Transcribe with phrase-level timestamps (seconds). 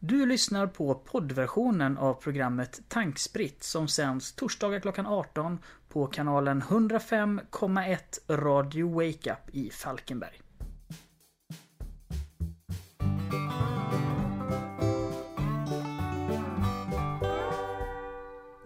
[0.00, 7.98] Du lyssnar på poddversionen av programmet Tankspritt som sänds torsdagar klockan 18 på kanalen 105,1
[8.28, 10.40] Radio Wake Up i Falkenberg.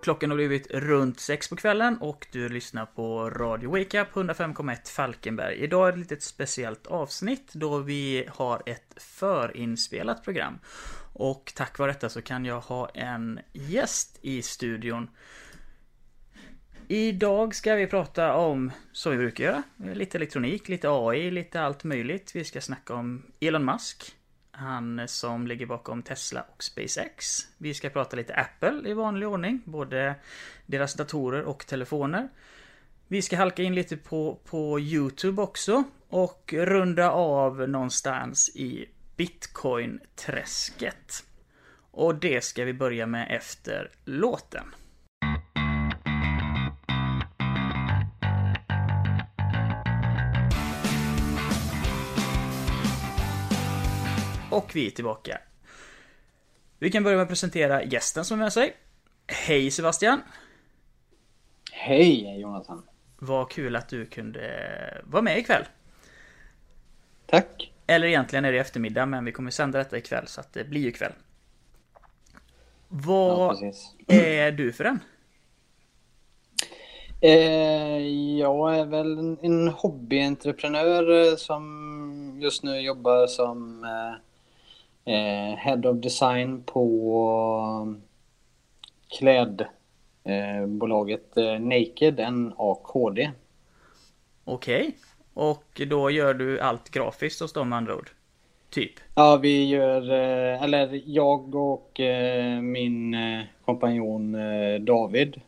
[0.03, 4.89] Klockan har blivit runt sex på kvällen och du lyssnar på Radio Wake Up 105,1
[4.89, 5.57] Falkenberg.
[5.57, 10.59] Idag är det ett litet speciellt avsnitt då vi har ett förinspelat program.
[11.13, 15.11] Och tack vare detta så kan jag ha en gäst i studion.
[16.89, 19.63] Idag ska vi prata om, som vi brukar göra,
[19.95, 22.35] lite elektronik, lite AI, lite allt möjligt.
[22.35, 24.17] Vi ska snacka om Elon Musk.
[24.51, 27.49] Han som ligger bakom Tesla och SpaceX.
[27.59, 30.15] Vi ska prata lite Apple i vanlig ordning, både
[30.67, 32.29] deras datorer och telefoner.
[33.09, 41.25] Vi ska halka in lite på, på Youtube också och runda av någonstans i Bitcoin-träsket.
[41.91, 44.75] Och det ska vi börja med efter låten.
[54.51, 55.41] Och vi är tillbaka.
[56.79, 58.77] Vi kan börja med att presentera gästen som är med sig.
[59.27, 60.23] Hej Sebastian!
[61.73, 62.87] Hej Jonathan!
[63.19, 65.65] Vad kul att du kunde vara med ikväll.
[67.27, 67.72] Tack!
[67.87, 70.81] Eller egentligen är det eftermiddag, men vi kommer sända detta ikväll, så att det blir
[70.81, 71.13] ju kväll.
[72.89, 73.57] Vad
[74.07, 75.01] ja, är du för en?
[77.21, 77.99] Eh,
[78.39, 83.85] jag är väl en hobbyentreprenör eh, som just nu jobbar som
[85.05, 87.95] eh, Head of Design på
[89.19, 93.31] klädbolaget Naked NAKD.
[94.45, 94.45] Okej.
[94.45, 94.93] Okay.
[95.35, 98.11] Och då gör du allt grafiskt hos dem med andra ord?
[98.71, 98.93] Typ?
[99.15, 104.37] Ja, vi gör, eh, eller jag och eh, min eh, kompanjon
[104.85, 105.41] David.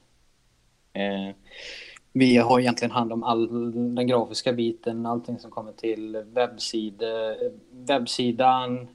[2.13, 7.35] Vi har egentligen hand om all den grafiska biten, allting som kommer till webbsida,
[7.71, 8.89] webbsidan,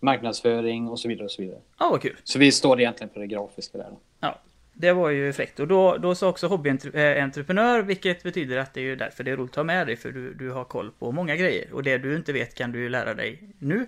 [0.00, 1.24] marknadsföring och så vidare.
[1.24, 1.60] och så vidare.
[1.78, 2.16] Ja, vad kul.
[2.24, 3.90] Så vi står egentligen för det grafiska där.
[4.20, 4.38] Ja,
[4.82, 5.60] det var ju fräckt.
[5.60, 9.36] Och då, då sa också hobbyentreprenör, vilket betyder att det är ju därför det är
[9.36, 11.72] roligt att ha med dig, för du, du har koll på många grejer.
[11.72, 13.86] Och det du inte vet kan du lära dig nu.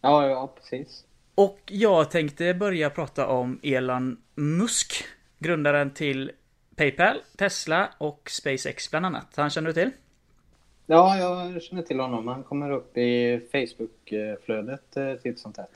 [0.00, 1.04] Ja, ja, precis.
[1.34, 5.04] Och jag tänkte börja prata om Elon Musk,
[5.38, 6.32] grundaren till
[6.76, 9.32] Paypal, Tesla och SpaceX bland annat.
[9.36, 9.90] Han känner du till?
[10.86, 12.28] Ja, jag känner till honom.
[12.28, 15.66] Han kommer upp i Facebook-flödet eh, till sånt här.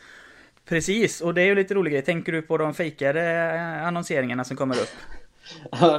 [0.69, 2.07] Precis, och det är ju lite roligt.
[2.07, 3.23] Tänker du på de fejkade
[3.55, 4.89] eh, annonseringarna som kommer upp?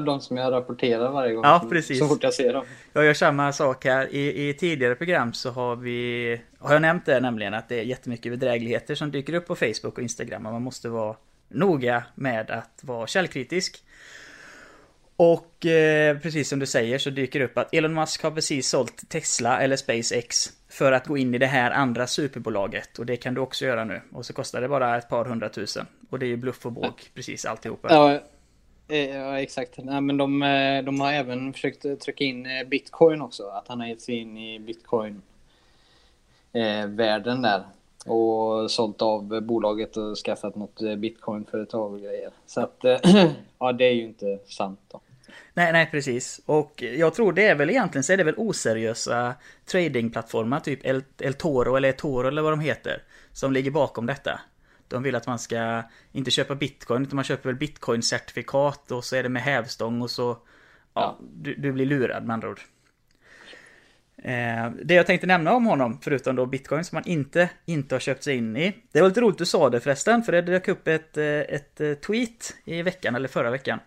[0.05, 1.43] de som jag rapporterar varje gång.
[1.43, 1.99] Ja, precis.
[1.99, 2.65] Så fort jag ser dem.
[2.93, 4.13] Jag gör samma sak här.
[4.15, 6.41] I, I tidigare program så har vi...
[6.59, 9.97] Har jag nämnt det nämligen att det är jättemycket bedrägligheter som dyker upp på Facebook
[9.97, 10.45] och Instagram.
[10.45, 11.15] Och man måste vara
[11.47, 13.83] noga med att vara källkritisk.
[15.17, 18.69] Och eh, precis som du säger så dyker det upp att Elon Musk har precis
[18.69, 22.99] sålt Tesla eller SpaceX för att gå in i det här andra superbolaget.
[22.99, 24.01] Och det kan du också göra nu.
[24.13, 25.85] Och så kostar det bara ett par hundratusen.
[26.09, 26.93] Och det är ju bluff och båg, ja.
[27.13, 27.87] precis alltihopa.
[27.91, 28.19] Ja,
[28.95, 29.77] eh, ja exakt.
[29.77, 33.47] Nej, men de, eh, de har även försökt trycka in eh, bitcoin också.
[33.47, 37.63] Att han har gett sig in i bitcoin-världen där.
[38.05, 42.31] Och sålt av bolaget och skaffat något bitcoin-företag och grejer.
[42.45, 42.77] Så att,
[43.59, 45.01] ja det är ju inte sant då.
[45.57, 46.41] Nej, nej precis.
[46.45, 49.35] Och jag tror det är väl egentligen så är det väl oseriösa
[49.65, 54.39] tradingplattformar, typ El, El Toro eller Toro eller vad de heter, som ligger bakom detta.
[54.87, 59.15] De vill att man ska inte köpa bitcoin, utan man köper väl bitcoin-certifikat och så
[59.15, 60.27] är det med hävstång och så...
[60.29, 60.37] Ja,
[60.93, 61.17] ja.
[61.33, 62.61] Du, du, blir lurad med andra ord.
[64.17, 67.99] Eh, det jag tänkte nämna om honom, förutom då bitcoin som man inte, inte har
[67.99, 68.75] köpt sig in i.
[68.91, 71.81] Det var lite roligt du sa det förresten, för det dök upp ett, eh, ett
[71.81, 73.79] eh, tweet i veckan, eller förra veckan.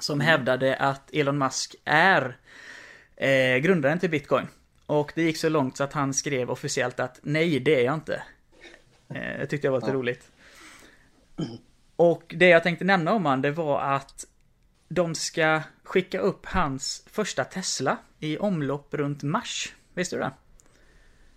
[0.00, 2.36] Som hävdade att Elon Musk är
[3.16, 4.46] eh, grundaren till Bitcoin.
[4.86, 7.94] Och det gick så långt så att han skrev officiellt att nej, det är jag
[7.94, 8.22] inte.
[9.08, 9.94] Eh, det tyckte jag var lite ja.
[9.94, 10.30] roligt.
[11.96, 14.24] Och det jag tänkte nämna om han, det var att
[14.88, 19.74] de ska skicka upp hans första Tesla i omlopp runt Mars.
[19.94, 20.32] Visste du det?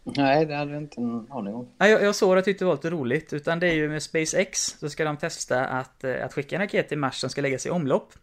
[0.04, 1.70] Nej, det hade jag inte en aning om.
[1.78, 3.34] Jag, jag såg det och tyckte det var lite roligt.
[3.34, 6.62] Utan det är ju med SpaceX så ska de testa att, eh, att skicka en
[6.62, 8.14] raket till Mars som ska läggas i omlopp.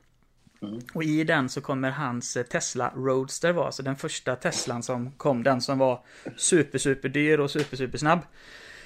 [0.62, 0.80] Mm.
[0.94, 5.12] Och i den så kommer hans eh, Tesla Roadster vara, alltså den första Teslan som
[5.12, 6.00] kom, den som var
[6.36, 8.20] super, super dyr och super, super snabb.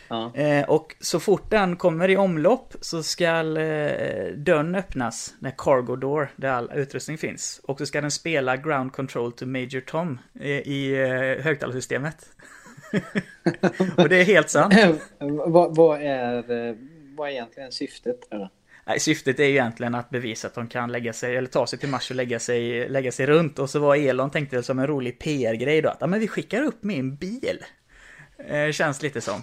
[0.09, 0.35] Ja.
[0.35, 5.97] Eh, och så fort den kommer i omlopp så ska eh, dörren öppnas, när Cargo
[5.97, 7.61] Door, där all utrustning finns.
[7.65, 12.29] Och så ska den spela Ground Control to Major Tom eh, i eh, högtalarsystemet.
[13.97, 14.75] och det är helt sant.
[15.47, 16.75] vad, vad, är, eh,
[17.17, 18.20] vad är egentligen syftet?
[18.31, 18.50] Eller?
[18.87, 21.79] Nej, syftet är ju egentligen att bevisa att de kan lägga sig, eller ta sig
[21.79, 23.59] till Mars och lägga sig, lägga sig runt.
[23.59, 26.63] Och så var Elon tänkte som en rolig PR-grej då att ja, men vi skickar
[26.63, 27.65] upp min bil.
[28.39, 29.43] Eh, känns lite som.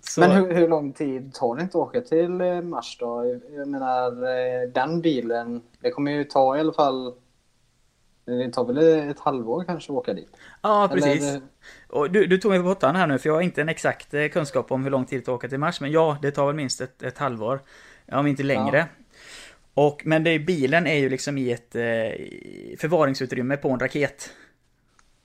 [0.00, 0.20] Så...
[0.20, 3.40] Men hur, hur, lång tid tar det inte att åka till eh, Mars då?
[3.50, 7.14] Jag menar, eh, den bilen, det kommer ju ta i alla fall
[8.24, 10.36] det tar väl ett halvår kanske att åka dit?
[10.62, 11.22] Ja, precis.
[11.22, 11.42] Eller...
[11.88, 14.14] Och du, du tog mig på pottan här nu, för jag har inte en exakt
[14.14, 15.80] eh, kunskap om hur lång tid det tar att åka till Mars.
[15.80, 17.60] Men ja, det tar väl minst ett, ett halvår.
[18.12, 18.78] Om inte längre.
[18.78, 18.86] Ja.
[19.74, 21.82] Och, men det, bilen är ju liksom i ett eh,
[22.78, 24.30] förvaringsutrymme på en raket.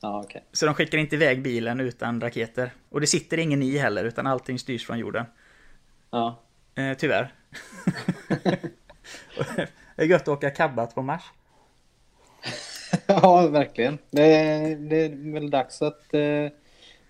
[0.01, 0.41] Ja, okay.
[0.51, 2.71] Så de skickar inte iväg bilen utan raketer.
[2.89, 5.25] Och det sitter ingen i heller, utan allting styrs från jorden.
[6.11, 6.39] Ja.
[6.75, 7.33] Eh, tyvärr.
[9.95, 11.23] det är gött att åka kabbat på Mars.
[13.07, 13.97] ja, verkligen.
[14.11, 14.23] Det,
[14.75, 16.47] det är väl dags att eh,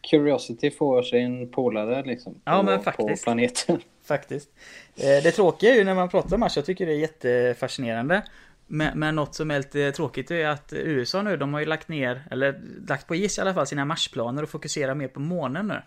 [0.09, 2.41] Curiosity får sin polare liksom.
[2.43, 3.25] Ja, men faktiskt.
[3.25, 3.81] På planeten.
[4.07, 4.49] Faktiskt.
[4.95, 8.23] Eh, det tråkiga är ju när man pratar om Mars, jag tycker det är jättefascinerande.
[8.67, 11.87] Men, men något som är lite tråkigt är att USA nu, de har ju lagt
[11.87, 15.67] ner, eller lagt på is i alla fall, sina Marsplaner och fokuserar mer på månen
[15.67, 15.81] nu.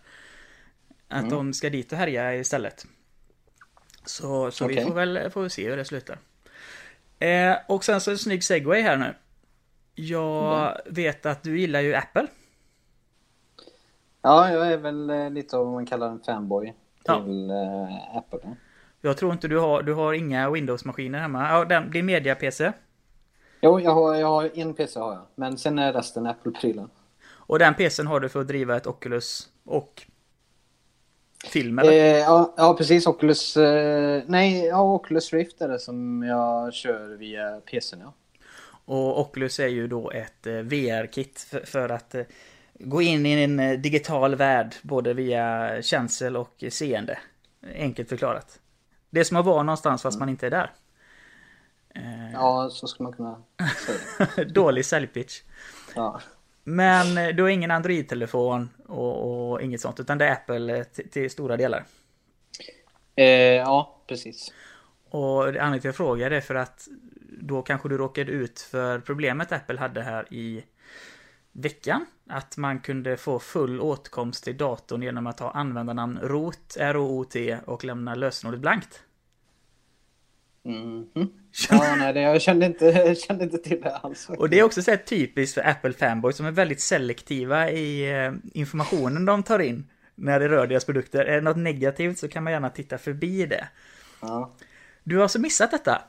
[1.08, 1.30] Att mm.
[1.30, 2.86] de ska dit och härja istället.
[4.04, 4.76] Så, så okay.
[4.76, 6.18] vi får väl får se hur det slutar.
[7.18, 9.14] Eh, och sen så en snygg segway här nu.
[9.94, 10.94] Jag mm.
[10.94, 12.26] vet att du gillar ju Apple.
[14.22, 16.74] Ja, jag är väl eh, lite av vad man kallar en fanboy
[17.10, 18.16] ja.
[18.16, 18.56] äh, Apple.
[19.00, 21.48] Jag tror inte du har, du har inga Windows-maskiner hemma.
[21.48, 22.72] Ja, den, din media-PC?
[23.60, 25.22] Jo, jag har, jag har en PC har jag.
[25.34, 26.88] Men sen är resten Apple-prylar.
[27.50, 30.02] Och den PCn har du för att driva ett Oculus och
[31.46, 31.92] film eller?
[31.92, 33.06] Eh, ja, ja, precis.
[33.06, 33.56] Oculus...
[33.56, 38.12] Eh, nej, ja, Oculus Rift är det som jag kör via PCn ja.
[38.84, 42.22] Och Oculus är ju då ett eh, VR-kit för, för, att eh,
[42.80, 47.18] gå in i en eh, digital värld både via känsel och seende.
[47.74, 48.60] Enkelt förklarat.
[49.10, 50.20] Det är som att vara någonstans fast mm.
[50.20, 50.70] man inte är där.
[52.32, 53.42] Ja, så skulle man kunna
[53.86, 54.44] säga.
[54.54, 55.42] Dålig säljpitch.
[55.94, 56.20] Ja.
[56.64, 61.30] Men du har ingen Android-telefon och, och, inget sånt, utan det är Apple till, till
[61.30, 61.84] stora delar.
[63.16, 64.52] Eh, ja, precis.
[65.10, 66.88] Och anledningen till att jag frågar är för att
[67.40, 70.64] då kanske du råkade ut för problemet Apple hade här i
[71.52, 72.06] veckan.
[72.30, 77.84] Att man kunde få full åtkomst till datorn genom att ha användarnamn ROT, R-O-O-T och
[77.84, 79.02] lämna lösenordet blankt.
[80.64, 81.28] Mm -hmm.
[81.70, 84.28] Ja, nej, det, jag kände inte, jag kände inte till det alls.
[84.28, 88.32] Och det är också så typiskt för Apple fanboys som är väldigt selektiva i eh,
[88.54, 91.24] informationen de tar in när det rör deras produkter.
[91.24, 93.68] Är det något negativt så kan man gärna titta förbi det.
[94.20, 94.56] Ja.
[95.04, 96.02] Du har alltså missat detta?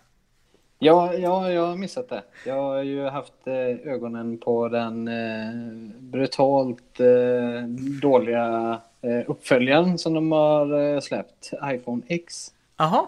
[0.83, 2.24] Ja, ja, jag har missat det.
[2.45, 5.54] Jag har ju haft eh, ögonen på den eh,
[6.00, 7.68] brutalt eh,
[8.01, 8.81] dåliga
[9.28, 12.54] uppföljaren som de har släppt, iPhone X.
[12.78, 13.06] Jaha.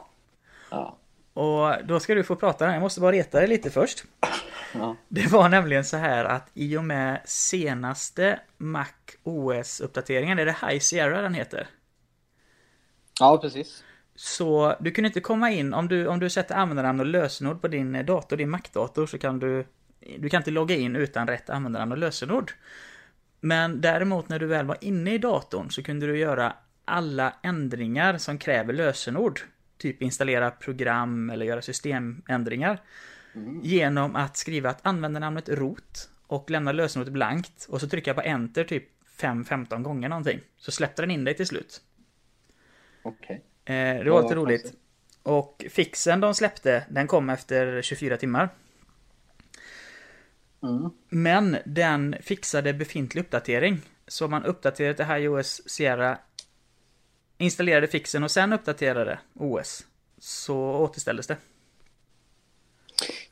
[0.71, 0.95] Ja.
[1.33, 4.03] Och då ska du få prata, jag måste bara reta dig lite först.
[4.73, 4.95] Ja.
[5.07, 8.87] Det var nämligen så här att i och med senaste Mac
[9.23, 11.67] OS-uppdateringen, är det High Sierra den heter?
[13.19, 13.83] Ja, precis.
[14.15, 17.68] Så du kunde inte komma in, om du, om du sätter användarnamn och lösenord på
[17.68, 19.65] din dator, din Mac-dator, så kan du...
[20.18, 22.51] Du kan inte logga in utan rätt användarnamn och lösenord.
[23.39, 26.54] Men däremot när du väl var inne i datorn så kunde du göra
[26.86, 29.41] alla ändringar som kräver lösenord.
[29.77, 32.82] Typ installera program eller göra systemändringar.
[33.36, 33.62] Mm.
[33.63, 38.63] Genom att skriva att användarnamnet rot och lämna lösenordet blankt och så trycka på enter
[38.63, 38.84] typ
[39.20, 40.39] 5-15 gånger någonting.
[40.58, 41.82] Så släppte den in dig till slut.
[43.03, 43.25] Okej.
[43.25, 43.39] Okay.
[43.65, 44.74] Eh, det var lite roligt.
[45.24, 48.50] Och fixen de släppte, den kom efter 24 timmar.
[50.63, 50.89] Mm.
[51.10, 53.82] Men den fixade befintlig uppdatering.
[54.08, 56.17] Så man uppdaterade till iOS Sierra,
[57.38, 59.86] installerade fixen och sen uppdaterade OS.
[60.20, 61.38] Så återställdes det.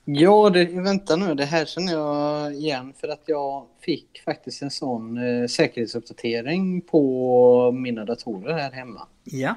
[0.05, 1.35] Ja, det, vänta nu.
[1.35, 7.71] Det här känner jag igen för att jag fick faktiskt en sån eh, säkerhetsuppdatering på
[7.71, 9.07] mina datorer här hemma.
[9.23, 9.55] Ja.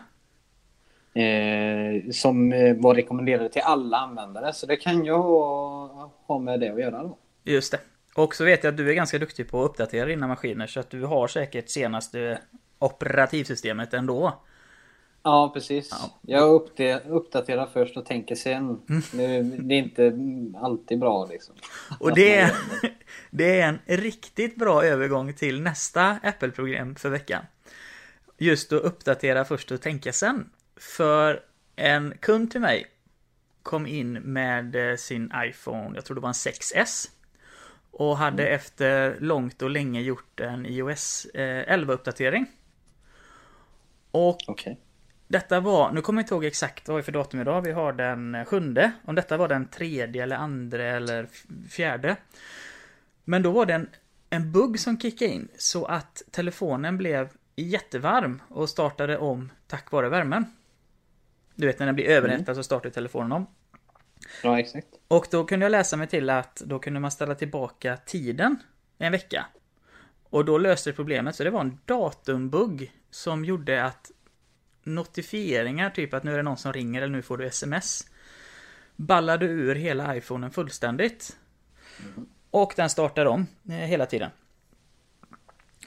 [1.14, 4.52] Eh, som eh, var rekommenderade till alla användare.
[4.52, 7.18] Så det kan ju ha, ha med det att göra då.
[7.44, 7.80] Just det.
[8.14, 10.80] Och så vet jag att du är ganska duktig på att uppdatera dina maskiner så
[10.80, 12.38] att du har säkert senaste
[12.78, 14.34] operativsystemet ändå.
[15.22, 15.88] Ja, precis.
[15.90, 16.18] Ja.
[16.22, 16.54] Jag
[17.08, 18.80] uppdaterar först och tänker sen.
[18.88, 19.68] Mm.
[19.68, 20.18] Det är inte
[20.60, 21.54] alltid bra liksom.
[22.00, 22.52] Och det är,
[23.30, 27.44] det är en riktigt bra övergång till nästa Apple-program för veckan.
[28.38, 30.50] Just att uppdatera först och tänka sen.
[30.76, 31.40] För
[31.76, 32.86] en kund till mig
[33.62, 37.08] kom in med eh, sin iPhone, jag tror det var en 6S.
[37.90, 42.46] Och hade efter långt och länge gjort en iOS 11-uppdatering.
[44.10, 44.80] Och Okej.
[45.28, 47.62] detta var, nu kommer jag inte ihåg exakt vad det är för datum idag.
[47.62, 48.92] Vi har den sjunde.
[49.04, 51.28] Om detta var den tredje eller andra eller
[51.70, 52.16] fjärde.
[53.24, 53.88] Men då var det en,
[54.30, 60.08] en bugg som kickade in så att telefonen blev jättevarm och startade om tack vare
[60.08, 60.46] värmen.
[61.54, 63.46] Du vet när den blir överhettad så startar telefonen om.
[64.42, 64.86] Ja, exakt.
[65.08, 68.56] Och då kunde jag läsa mig till att då kunde man ställa tillbaka tiden
[68.98, 69.46] en vecka.
[70.24, 74.10] Och då löste det problemet, så det var en datumbugg som gjorde att
[74.82, 78.06] notifieringar, typ att nu är det någon som ringer eller nu får du sms,
[78.96, 81.36] ballade ur hela iPhonen fullständigt.
[82.50, 84.30] Och den startar om eh, hela tiden.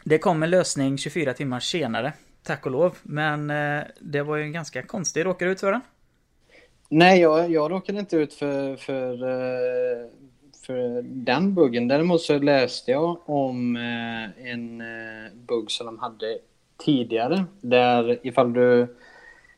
[0.03, 2.13] Det kom en lösning 24 timmar senare,
[2.48, 2.98] tack och lov.
[3.04, 5.82] Men eh, det var ju en ganska konstig, råkade ut för den?
[6.89, 10.08] Nej, jag, jag råkade inte ut för, för, eh,
[10.66, 11.88] för den buggen.
[11.88, 16.39] Däremot så läste jag om eh, en eh, bugg som de hade
[16.77, 17.46] tidigare.
[17.62, 18.96] Där ifall du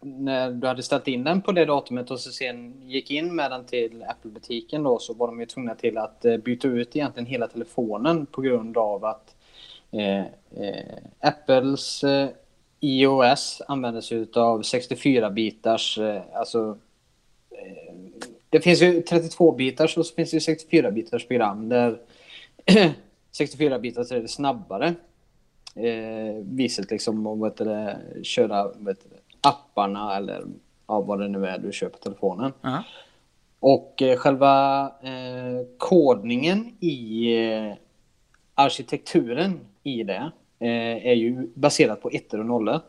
[0.00, 3.50] när du hade ställt in den på det datumet och så sen gick in med
[3.50, 7.48] den till Apple-butiken då så var de ju tvungna till att byta ut egentligen hela
[7.48, 9.35] telefonen på grund av att
[9.98, 10.24] eh,
[10.64, 12.28] eh, Apples eh,
[12.80, 16.78] iOS använder sig av 64-bitars, eh, alltså
[17.50, 17.94] eh,
[18.50, 21.98] det finns ju 32-bitars och så finns det ju 64-bitars program där
[23.38, 24.94] 64-bitars är det snabbare
[25.74, 30.44] eh, viset liksom och vet det, köra vet det, apparna eller
[30.86, 32.52] ja, vad det nu är du kör på telefonen.
[32.60, 32.84] Ja.
[33.60, 37.72] Och eh, själva eh, kodningen i eh,
[38.54, 42.80] arkitekturen i det eh, är ju baserat på ettor och nollor.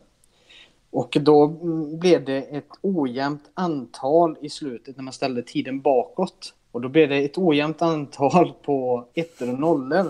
[0.90, 6.54] Och då mm, blev det ett ojämnt antal i slutet när man ställde tiden bakåt.
[6.72, 10.06] Och då blev det ett ojämnt antal på ettor och nollor.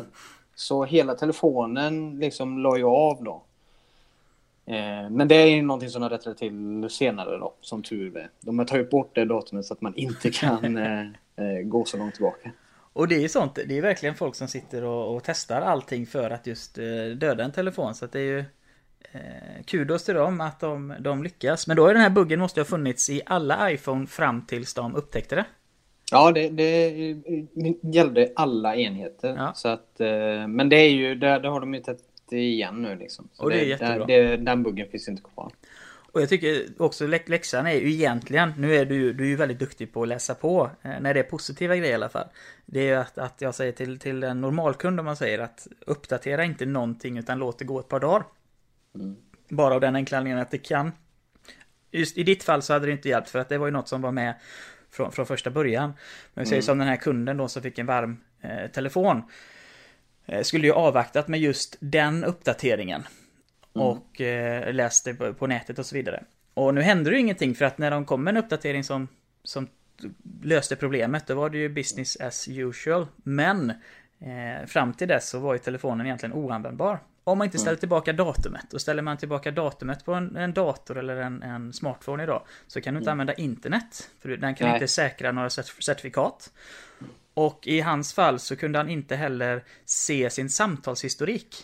[0.55, 3.43] Så hela telefonen liksom la ju av då.
[4.67, 8.31] Eh, men det är ju någonting som de rättade till senare då, som tur är.
[8.41, 10.77] De har tagit bort det datumet så att man inte kan
[11.37, 12.51] eh, gå så långt tillbaka.
[12.99, 16.07] Och det är ju sånt, det är verkligen folk som sitter och, och testar allting
[16.07, 16.85] för att just eh,
[17.17, 17.95] döda en telefon.
[17.95, 18.39] Så att det är ju
[19.13, 21.67] eh, kudos till dem att de, de lyckas.
[21.67, 24.97] Men då är den här buggen måste ha funnits i alla iPhone fram tills de
[24.97, 25.45] upptäckte det.
[26.13, 27.17] Ja, det, det
[27.83, 29.35] gällde alla enheter.
[29.37, 29.53] Ja.
[29.55, 32.97] Så att, eh, men det är ju, det, det har de ju tagit igen nu
[32.97, 33.29] liksom.
[33.33, 34.07] Så Och det är jättebra.
[34.07, 35.53] Det, den buggen finns inte kvar.
[36.13, 39.37] Och jag tycker också läx- läxan är ju egentligen, nu är du, du är ju
[39.37, 42.29] väldigt duktig på att läsa på, eh, när det är positiva grejer i alla fall.
[42.67, 45.67] Det är ju att, att jag säger till, till en normalkund om man säger att
[45.87, 48.25] uppdatera inte någonting utan låt det gå ett par dagar.
[49.49, 50.93] Bara av den enkla anledningen att det kan.
[51.91, 53.89] Just i ditt fall så hade det inte hjälpt för att det var ju något
[53.89, 54.35] som var med
[54.91, 55.93] från, från första början.
[56.35, 59.23] Men vi säger som den här kunden då som fick en varm eh, telefon.
[60.27, 63.03] Eh, skulle ju avvaktat med just den uppdateringen.
[63.73, 66.25] Och eh, läste på, på nätet och så vidare.
[66.55, 69.09] Och nu hände det ju ingenting för att när de kom med en uppdatering som,
[69.43, 69.69] som
[70.43, 73.07] löste problemet, då var det ju business as usual.
[73.17, 73.71] Men
[74.19, 76.99] eh, fram till dess så var ju telefonen egentligen oanvändbar.
[77.25, 78.73] Om man inte ställer tillbaka datumet.
[78.73, 82.81] Och ställer man tillbaka datumet på en, en dator eller en, en smartphone idag så
[82.81, 84.11] kan du inte använda internet.
[84.21, 84.75] För den kan Nej.
[84.77, 86.53] inte säkra några cert- certifikat.
[87.35, 91.57] Och i hans fall så kunde han inte heller se sin samtalshistorik.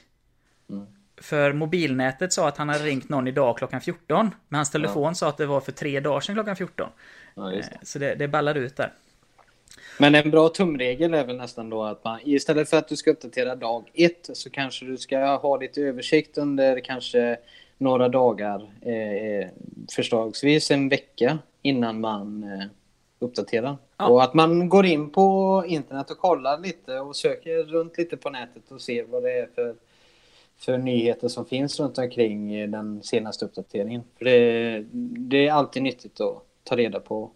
[1.25, 4.31] För mobilnätet sa att han hade ringt någon idag klockan 14.
[4.49, 6.89] Men hans telefon sa att det var för tre dagar sedan klockan 14.
[7.35, 7.59] Ja, det.
[7.59, 8.93] Eh, Så det, det ballade ut där.
[9.99, 13.11] Men en bra tumregel är väl nästan då att man istället för att du ska
[13.11, 17.37] uppdatera dag ett så kanske du ska ha lite översikt under kanske
[17.79, 19.49] några dagar, eh,
[19.95, 22.67] förslagsvis en vecka innan man eh,
[23.19, 23.77] uppdaterar.
[23.97, 24.09] Ja.
[24.09, 28.31] Och att man går in på internet och kollar lite och söker runt lite på
[28.31, 29.75] nätet och ser vad det är för
[30.57, 34.03] för nyheter som finns runt omkring den senaste uppdateringen.
[34.19, 34.85] För det,
[35.31, 37.31] det är alltid nyttigt att ta reda på,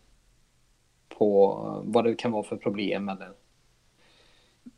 [1.09, 3.33] på vad det kan vara för problem eller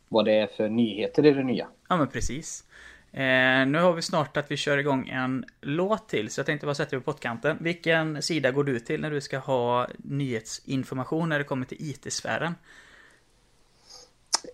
[0.09, 1.69] vad det är för nyheter i det nya.
[1.89, 2.65] Ja men precis.
[3.13, 6.67] Eh, nu har vi snart att vi kör igång en låt till, så jag tänkte
[6.67, 7.57] bara sätta dig på pottkanten.
[7.61, 12.55] Vilken sida går du till när du ska ha nyhetsinformation när det kommer till IT-sfären?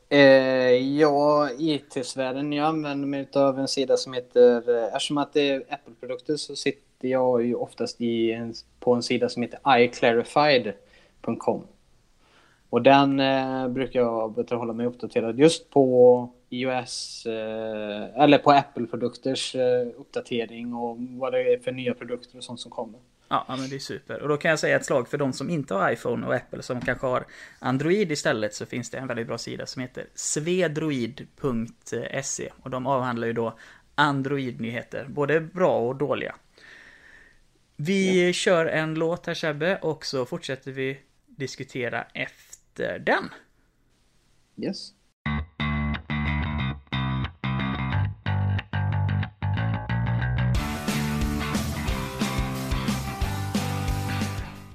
[0.09, 5.51] Eh, ja, IT-sfären, jag använder mig av en sida som heter, eh, eftersom att det
[5.51, 11.67] är Apple-produkter så sitter jag ju oftast i en, på en sida som heter iClarified.com.
[12.71, 19.55] Och den eh, brukar jag hålla mig uppdaterad just på iOS, eh, eller på Apple-produkters
[19.55, 23.01] eh, uppdatering och vad det är för nya produkter och sånt som kommer.
[23.29, 24.23] Ja, men det är super.
[24.23, 26.63] Och då kan jag säga ett slag för de som inte har iPhone och Apple
[26.63, 27.27] som kanske har
[27.59, 31.73] Android istället så finns det en väldigt bra sida som heter svedroid.se
[32.63, 33.59] och de avhandlar ju då
[33.95, 36.35] Android-nyheter, både bra och dåliga.
[37.77, 38.33] Vi ja.
[38.33, 43.31] kör en låt här Sebbe och så fortsätter vi diskutera efter den.
[44.57, 44.93] Yes.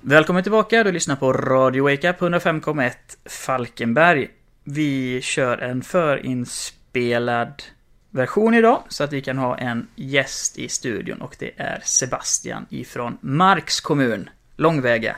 [0.04, 2.92] Välkommen tillbaka, du lyssnar på Radio Wake Up 105,1
[3.26, 4.28] Falkenberg.
[4.64, 7.64] Vi kör en förinspelad
[8.10, 12.66] version idag så att vi kan ha en gäst i studion och det är Sebastian
[12.70, 15.16] ifrån Marks kommun, Långväga.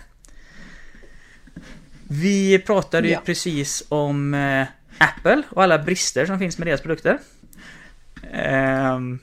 [2.07, 7.19] Vi pratade ju precis om eh, Apple och alla brister som finns med deras produkter.
[8.31, 9.19] Ehm,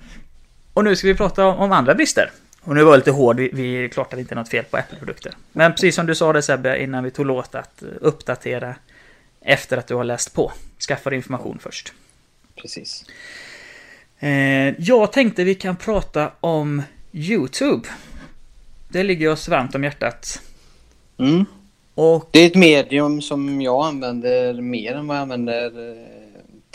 [0.75, 2.31] och nu ska vi prata om, om andra brister.
[2.65, 4.49] Och nu var jag lite hård, vi, vi är klart att det inte är något
[4.49, 5.33] fel på Apple-produkter.
[5.53, 8.75] Men precis som du sa det Sebbe innan vi tog låt att uppdatera
[9.41, 10.53] efter att du har läst på.
[10.89, 11.93] Skaffa information först.
[12.57, 13.05] Precis.
[14.19, 17.89] Eh, jag tänkte vi kan prata om YouTube.
[18.89, 20.43] Det ligger oss varmt om hjärtat.
[21.19, 21.45] Mm.
[21.95, 22.29] Och...
[22.31, 26.07] Det är ett medium som jag använder mer än vad jag använder eh,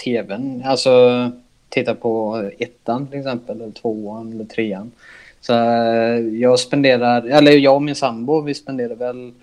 [0.03, 0.63] TVn.
[0.65, 1.31] Alltså
[1.69, 4.91] titta på ettan till exempel, eller tvåan eller trean.
[5.45, 9.33] Så eh, jag spenderar, eller jag och min sambo, vi spenderar väl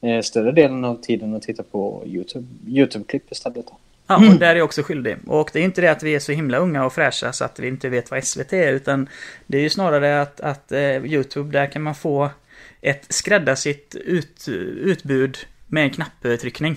[0.00, 3.66] eh, större delen av tiden att titta på YouTube, YouTube-klipp istället.
[4.06, 4.38] Ja, och mm.
[4.38, 5.16] där är jag också skyldig.
[5.26, 7.58] Och det är inte det att vi är så himla unga och fräscha så att
[7.58, 9.08] vi inte vet vad SVT är, utan
[9.46, 12.30] det är ju snarare att, att eh, YouTube, där kan man få
[12.80, 14.48] ett skräddarsytt ut,
[14.80, 16.76] utbud med en knapptryckning.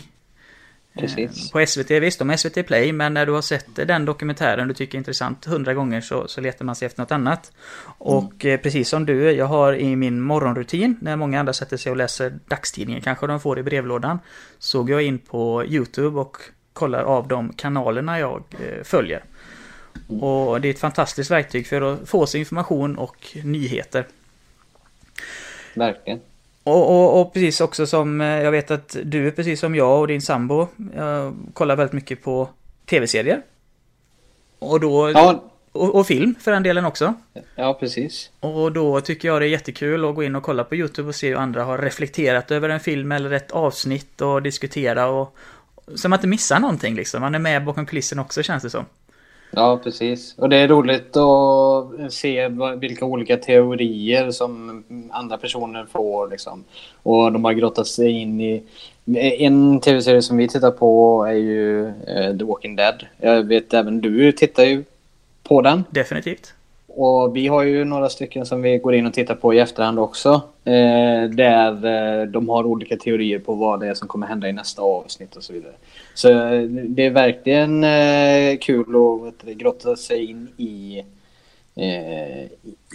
[1.00, 1.52] Precis.
[1.52, 4.74] På SVT, visst, de har SVT Play, men när du har sett den dokumentären du
[4.74, 7.52] tycker är intressant hundra gånger så, så letar man sig efter något annat.
[7.98, 8.60] Och mm.
[8.62, 12.40] precis som du, jag har i min morgonrutin, när många andra sätter sig och läser
[12.48, 14.20] dagstidningen, kanske de får i brevlådan,
[14.60, 16.38] såg jag in på YouTube och
[16.74, 19.24] kollar av de kanalerna jag eh, följer.
[20.10, 20.24] Mm.
[20.24, 24.08] Och det är ett fantastiskt verktyg för att få sig information och nyheter.
[25.74, 26.20] Verkligen.
[26.69, 29.99] Och, och, och, precis också som, eh, jag vet att du är precis som jag
[29.99, 32.49] och din sambo jag kollar väldigt mycket på
[32.86, 33.41] tv-serier.
[34.60, 35.12] Och då...
[35.12, 35.43] Ja.
[35.71, 37.13] Och, och, film för den delen också.
[37.55, 38.29] Ja, precis.
[38.39, 41.15] Och då tycker jag det är jättekul att gå in och kolla på YouTube och
[41.15, 45.36] se hur andra har reflekterat över en film eller ett avsnitt och diskutera och...
[45.95, 47.21] Så man inte missar någonting liksom.
[47.21, 48.86] Man är med bakom kulissen också känns det som.
[49.52, 50.36] Ja, precis.
[50.38, 56.30] Och det är roligt att se vilka olika teorier som andra personer får.
[56.30, 56.64] Liksom.
[57.04, 58.64] Och de har grottat sig in i...
[59.16, 63.06] En tv-serie som vi tittar på är ju eh, The Walking Dead.
[63.18, 64.84] Jag vet även du tittar ju
[65.44, 65.84] på den.
[65.90, 66.54] Definitivt.
[66.89, 69.99] Och vi har ju några stycken som vi går in och tittar på i efterhand
[69.99, 70.41] också.
[70.65, 74.54] Eh, där eh, de har olika teorier på vad det är som kommer hända i
[74.54, 75.73] nästa avsnitt och så vidare.
[76.13, 78.86] Så eh, det är verkligen eh, kul
[79.28, 81.04] att du, grotta sig in i,
[81.75, 82.43] eh,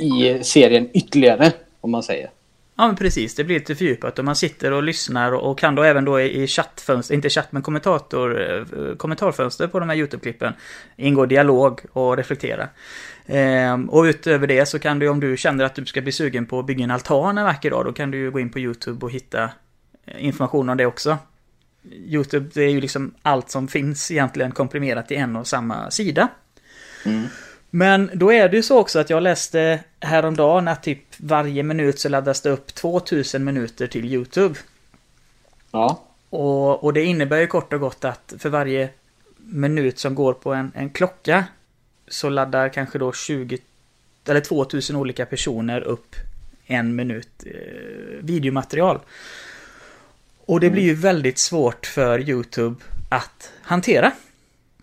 [0.05, 2.31] i serien ytterligare, om man säger.
[2.77, 5.83] Ja men precis, det blir lite fördjupat och man sitter och lyssnar och kan då
[5.83, 10.53] även då i chattfönster, inte chatt men kommentator, eh, kommentarfönster på de här YouTube-klippen
[10.97, 12.69] ingå dialog och reflektera.
[13.27, 16.47] Ehm, och utöver det så kan du om du känner att du ska bli sugen
[16.47, 18.59] på att bygga en altan en vacker dag, då kan du ju gå in på
[18.59, 19.51] YouTube och hitta
[20.07, 21.19] eh, information om det också.
[21.93, 26.29] YouTube, det är ju liksom allt som finns egentligen komprimerat i en och samma sida.
[27.07, 27.27] Mm.
[27.71, 31.99] Men då är det ju så också att jag läste häromdagen att typ varje minut
[31.99, 34.55] så laddas det upp 2000 minuter till YouTube.
[35.71, 36.03] Ja.
[36.31, 38.89] Och, och det innebär ju kort och gott att för varje
[39.37, 41.45] minut som går på en, en klocka
[42.09, 43.59] så laddar kanske då 20
[44.29, 46.17] eller 2000 olika personer upp
[46.67, 47.53] en minut eh,
[48.21, 49.01] videomaterial.
[50.47, 52.77] Och det blir ju väldigt svårt för YouTube
[53.09, 54.13] att hantera.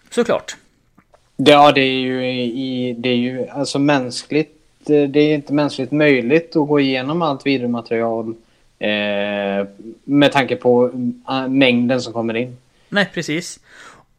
[0.10, 0.56] Såklart.
[1.36, 4.58] Ja, det är ju, i, det är ju alltså mänskligt.
[4.86, 8.36] Det är inte mänskligt möjligt att gå igenom allt videomaterial
[8.80, 9.68] eh,
[10.04, 10.92] med tanke på
[11.30, 12.58] äh, mängden som kommer in.
[12.90, 13.60] Nej, precis.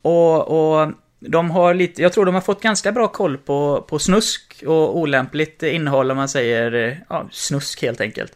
[0.02, 0.92] Och, och
[1.28, 4.98] de har lite, jag tror de har fått ganska bra koll på, på snusk och
[4.98, 8.32] olämpligt innehåll om man säger ja, snusk helt enkelt.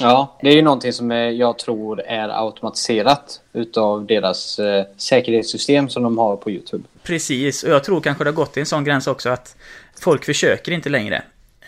[0.00, 6.02] Ja, det är ju någonting som jag tror är automatiserat utav deras eh, säkerhetssystem som
[6.02, 6.84] de har på YouTube.
[7.02, 9.56] Precis, och jag tror kanske det har gått till en sån gräns också att
[10.00, 11.22] folk försöker inte längre.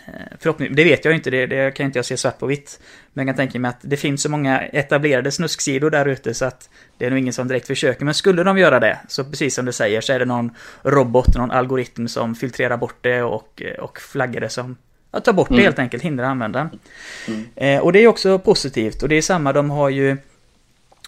[0.07, 2.79] Eh, förhoppningsvis, det vet jag inte, det, det kan inte jag se svart på vitt.
[3.13, 6.45] Men jag kan tänka mig att det finns så många etablerade snusksidor där ute så
[6.45, 8.05] att det är nog ingen som direkt försöker.
[8.05, 10.51] Men skulle de göra det, så precis som du säger, så är det någon
[10.83, 14.77] robot, någon algoritm som filtrerar bort det och, och flaggar det som
[15.11, 15.63] att ta bort det mm.
[15.63, 16.69] helt enkelt, hindra användaren.
[17.27, 17.45] Mm.
[17.55, 20.17] Eh, och det är också positivt och det är samma, de har ju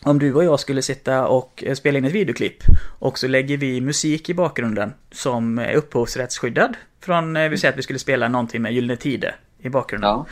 [0.01, 2.63] om du och jag skulle sitta och spela in ett videoklipp
[2.99, 7.77] och så lägger vi musik i bakgrunden som är upphovsrättsskyddad från, eh, vi säger att
[7.77, 10.09] vi skulle spela någonting med Gyllene Tider i bakgrunden.
[10.09, 10.25] Ja.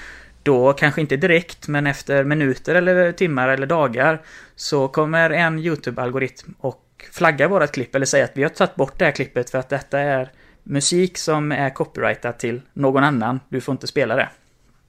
[0.44, 4.22] Då, kanske inte direkt, men efter minuter eller timmar eller dagar
[4.56, 9.00] så kommer en YouTube-algoritm och flagga vårat klipp eller säga att vi har tagit bort
[9.00, 10.32] det här klippet för att detta är
[10.64, 13.40] musik som är copyrightat till någon annan.
[13.50, 14.30] Du får inte spela det.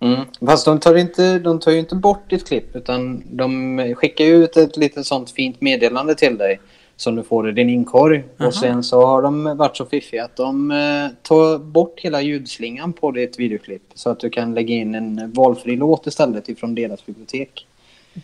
[0.01, 0.21] Mm.
[0.47, 4.57] Fast de tar, inte, de tar ju inte bort ditt klipp utan de skickar ut
[4.57, 6.61] ett litet sånt fint meddelande till dig
[6.99, 8.25] som du får i din inkorg.
[8.39, 8.49] Aha.
[8.49, 12.93] Och sen så har de varit så fiffiga att de eh, tar bort hela ljudslingan
[12.93, 17.07] på ditt videoklipp så att du kan lägga in en valfri låt istället ifrån deras
[17.07, 17.67] bibliotek.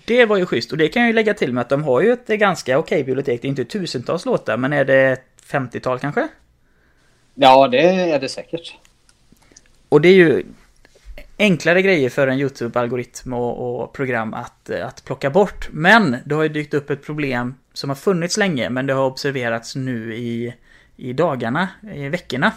[0.04, 2.00] Det var ju schysst och det kan jag ju lägga till med att de har
[2.00, 3.42] ju ett ganska okej bibliotek.
[3.42, 6.28] Det är inte tusentals låtar men är det ett 50-tal kanske?
[7.34, 8.74] Ja, det är det säkert.
[9.88, 10.44] Och det är ju
[11.38, 15.68] enklare grejer för en YouTube-algoritm och, och, program att, att plocka bort.
[15.72, 19.06] Men det har ju dykt upp ett problem som har funnits länge, men det har
[19.06, 20.54] observerats nu i,
[20.96, 22.52] i dagarna, i veckorna.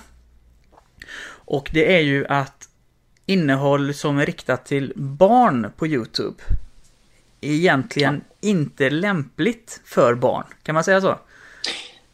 [1.30, 2.70] Och det är ju att
[3.26, 6.44] innehåll som är riktat till barn på YouTube
[7.42, 8.50] är egentligen ja.
[8.50, 10.46] inte lämpligt för barn.
[10.64, 11.10] Kan man säga så?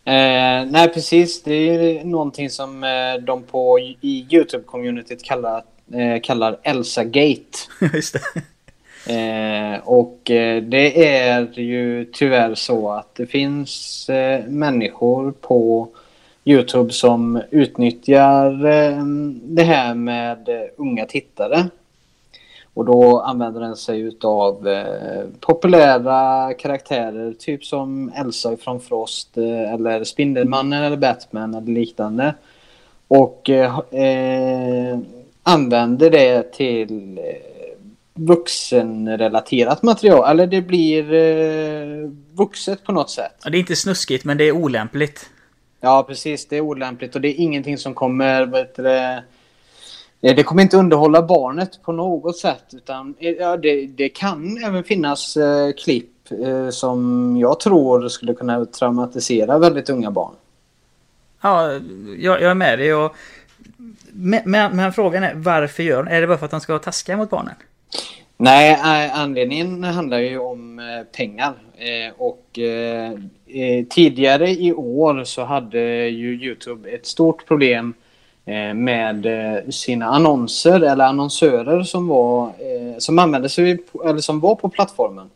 [0.05, 1.43] Eh, nej, precis.
[1.43, 5.63] Det är någonting som eh, de på i YouTube-communityt kallar,
[5.93, 7.57] eh, kallar Elsa Gate.
[7.93, 8.43] Just det.
[9.07, 15.87] Eh, och eh, det är ju tyvärr så att det finns eh, människor på
[16.45, 19.05] YouTube som utnyttjar eh,
[19.43, 21.65] det här med eh, unga tittare
[22.73, 24.83] och då använder den sig av
[25.39, 32.33] populära karaktärer, typ som Elsa från Frost eller Spindelmannen eller Batman eller liknande.
[33.07, 34.97] Och eh
[35.43, 37.52] använder det till eh,
[38.13, 40.29] vuxenrelaterat material.
[40.29, 43.35] Eller det blir eh, vuxet på något sätt.
[43.43, 45.29] Ja, det är inte snuskigt men det är olämpligt.
[45.79, 46.47] Ja, precis.
[46.47, 48.45] Det är olämpligt och det är ingenting som kommer...
[48.45, 49.21] Vet du,
[50.23, 52.63] Eh, det kommer inte underhålla barnet på något sätt.
[52.73, 58.33] Utan, eh, ja, det, det kan även finnas eh, klipp eh, som jag tror skulle
[58.33, 60.33] kunna traumatisera väldigt unga barn.
[61.41, 61.71] Ja,
[62.17, 62.93] jag, jag är med dig.
[62.93, 63.15] Och,
[64.11, 66.73] men, men, men, frågan är varför gör de Är det bara för att de ska
[66.73, 67.55] vara taskiga mot barnen?
[68.43, 71.53] Nej, eh, anledningen handlar ju om eh, pengar.
[71.75, 72.59] Eh, och
[73.89, 77.93] tidigare i år så hade ju Youtube ett stort problem
[78.75, 79.27] med
[79.69, 82.51] sina annonser eller annonsörer som var
[82.99, 85.29] som använde sig eller som var på plattformen.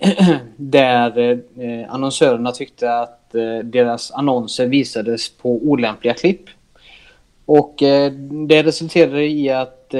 [0.56, 1.40] Där
[1.88, 3.32] annonsörerna tyckte att
[3.64, 6.42] deras annonser visades på olämpliga klipp.
[7.46, 7.74] Och
[8.48, 9.94] det resulterade i att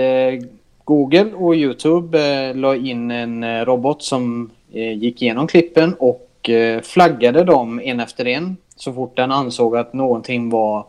[0.86, 6.50] Google och Youtube la in en robot som gick igenom klippen och
[6.82, 10.86] flaggade dem en efter en så fort den ansåg att någonting var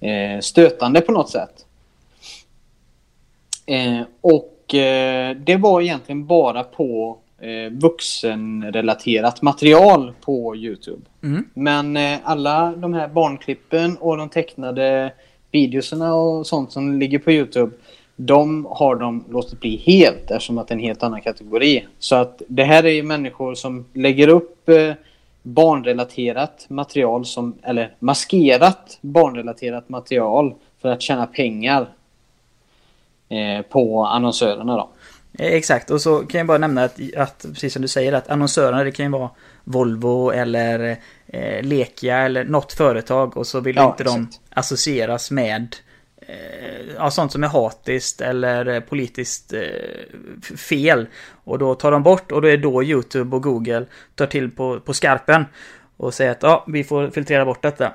[0.00, 1.66] eh, stötande på något sätt.
[3.66, 11.02] Eh, och eh, det var egentligen bara på eh, vuxenrelaterat material på Youtube.
[11.22, 11.44] Mm.
[11.54, 15.12] Men eh, alla de här barnklippen och de tecknade
[15.50, 17.72] videorna och sånt som ligger på Youtube
[18.16, 21.86] de har de låtit bli helt eftersom att det är en helt annan kategori.
[21.98, 24.92] Så att det här är människor som lägger upp eh,
[25.42, 31.88] barnrelaterat material som, eller maskerat barnrelaterat material för att tjäna pengar
[33.28, 34.90] eh, på annonsörerna då.
[35.38, 38.28] Eh, exakt, och så kan jag bara nämna att, att precis som du säger att
[38.28, 39.30] annonsörerna det kan ju vara
[39.64, 44.32] Volvo eller eh, Lekia eller något företag och så vill ja, inte exakt.
[44.32, 45.76] de associeras med
[46.96, 51.06] ja, sånt som är hatiskt eller eh, politiskt eh, fel.
[51.44, 54.80] Och då tar de bort och då är då YouTube och Google tar till på,
[54.80, 55.44] på skarpen
[55.96, 57.92] och säger att ja, vi får filtrera bort detta.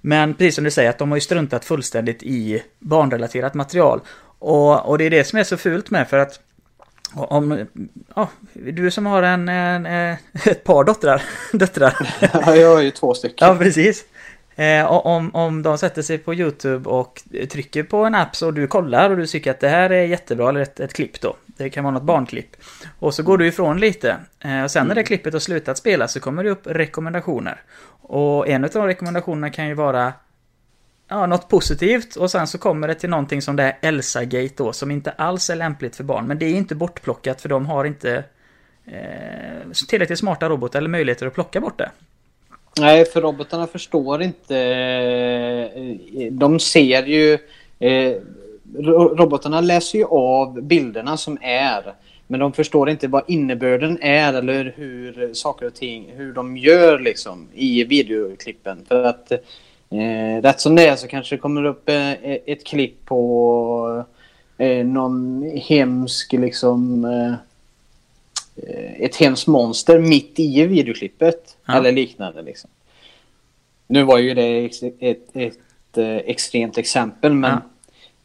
[0.00, 4.00] Men precis som du säger, att de har ju struntat fullständigt i barnrelaterat material.
[4.38, 6.40] Och, och det är det som är så fult med för att
[7.14, 7.66] om,
[8.14, 9.86] ja, du som har en, en,
[10.44, 11.22] ett par dottrar.
[11.52, 12.18] döttrar.
[12.32, 13.48] Ja, jag har ju två stycken.
[13.48, 14.04] Ja, precis.
[14.58, 18.66] Eh, om, om de sätter sig på YouTube och trycker på en app så du
[18.66, 21.36] kollar och du tycker att det här är jättebra, eller ett, ett klipp då.
[21.46, 22.56] Det kan vara något barnklipp.
[22.98, 24.16] Och så går du ifrån lite.
[24.40, 25.06] Eh, och sen när det mm.
[25.06, 27.60] klippet har slutat spela så kommer det upp rekommendationer.
[28.02, 30.12] Och en av de rekommendationerna kan ju vara
[31.08, 34.72] ja, något positivt och sen så kommer det till någonting som det är Elsa-gate då
[34.72, 36.26] som inte alls är lämpligt för barn.
[36.26, 38.24] Men det är inte bortplockat för de har inte
[38.84, 41.90] eh, tillräckligt smarta robotar eller möjligheter att plocka bort det.
[42.80, 44.58] Nej, för robotarna förstår inte.
[44.58, 47.38] Eh, de ser ju...
[47.78, 48.16] Eh,
[49.16, 51.94] robotarna läser ju av bilderna som är.
[52.26, 56.98] Men de förstår inte vad innebörden är eller hur saker och ting, hur de gör
[56.98, 58.84] liksom i videoklippen.
[58.88, 59.32] För att
[59.90, 64.04] eh, rätt som det är så kanske det kommer upp eh, ett klipp på
[64.58, 67.34] eh, någon hemsk liksom eh,
[68.98, 71.56] ett hemskt monster mitt i videoklippet.
[71.66, 71.76] Ja.
[71.76, 72.70] Eller liknande liksom.
[73.86, 75.56] Nu var ju det ett, ett, ett,
[75.96, 77.62] ett eh, extremt exempel men, ja.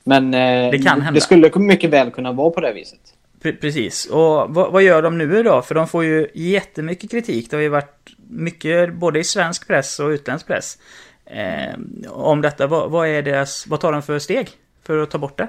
[0.04, 1.12] men eh, det, kan hända.
[1.12, 3.00] det skulle mycket väl kunna vara på det viset.
[3.42, 5.62] Precis, och vad, vad, gör de nu då?
[5.62, 7.50] För de får ju jättemycket kritik.
[7.50, 10.78] Det har ju varit mycket både i svensk press och utländsk press.
[11.26, 14.50] Eh, om detta, vad, vad, är deras, vad tar de för steg
[14.84, 15.48] för att ta bort det?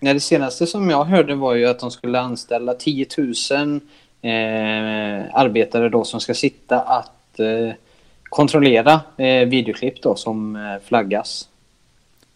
[0.00, 3.80] Nej, det senaste som jag hörde var ju att de skulle anställa 10 000
[4.22, 7.74] eh, arbetare då som ska sitta att eh,
[8.22, 11.48] kontrollera eh, videoklipp då som eh, flaggas.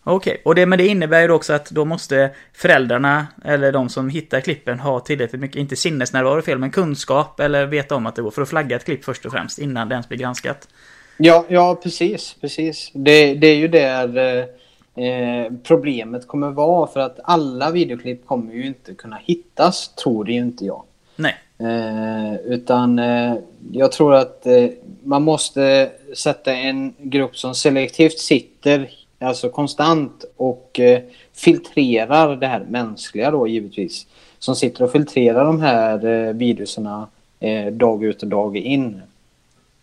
[0.06, 0.42] Okej, okay.
[0.44, 4.40] och det, men det innebär ju också att då måste föräldrarna eller de som hittar
[4.40, 8.30] klippen ha tillräckligt mycket, inte sinnesnärvaro fel, men kunskap eller veta om att det går
[8.30, 10.68] för att flagga ett klipp först och främst innan det ens blir granskat.
[11.16, 12.90] Ja, ja precis, precis.
[12.94, 18.54] Det, det är ju där eh, eh, problemet kommer vara för att alla videoklipp kommer
[18.54, 20.82] ju inte kunna hittas, tror ju inte jag.
[21.16, 21.34] Nej.
[21.58, 23.34] Eh, utan eh,
[23.72, 24.66] jag tror att eh,
[25.02, 31.00] man måste sätta en grupp som selektivt sitter, alltså konstant och eh,
[31.32, 34.06] filtrerar det här mänskliga då givetvis.
[34.38, 37.08] Som sitter och filtrerar de här eh, viruserna
[37.40, 39.02] eh, dag ut och dag in.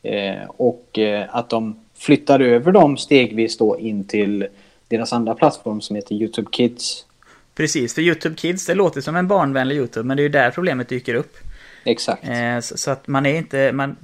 [0.04, 4.48] Eh, och eh, att de flyttar över dem stegvis då in till
[4.88, 7.06] deras andra plattform som heter YouTube Kids.
[7.56, 10.52] Precis, för YouTube Kids det låter som en barnvänlig YouTube men det är ju där
[10.52, 11.38] problemet dyker upp.
[11.84, 12.28] Exakt.
[12.28, 13.98] Eh, så, att man är inte, man,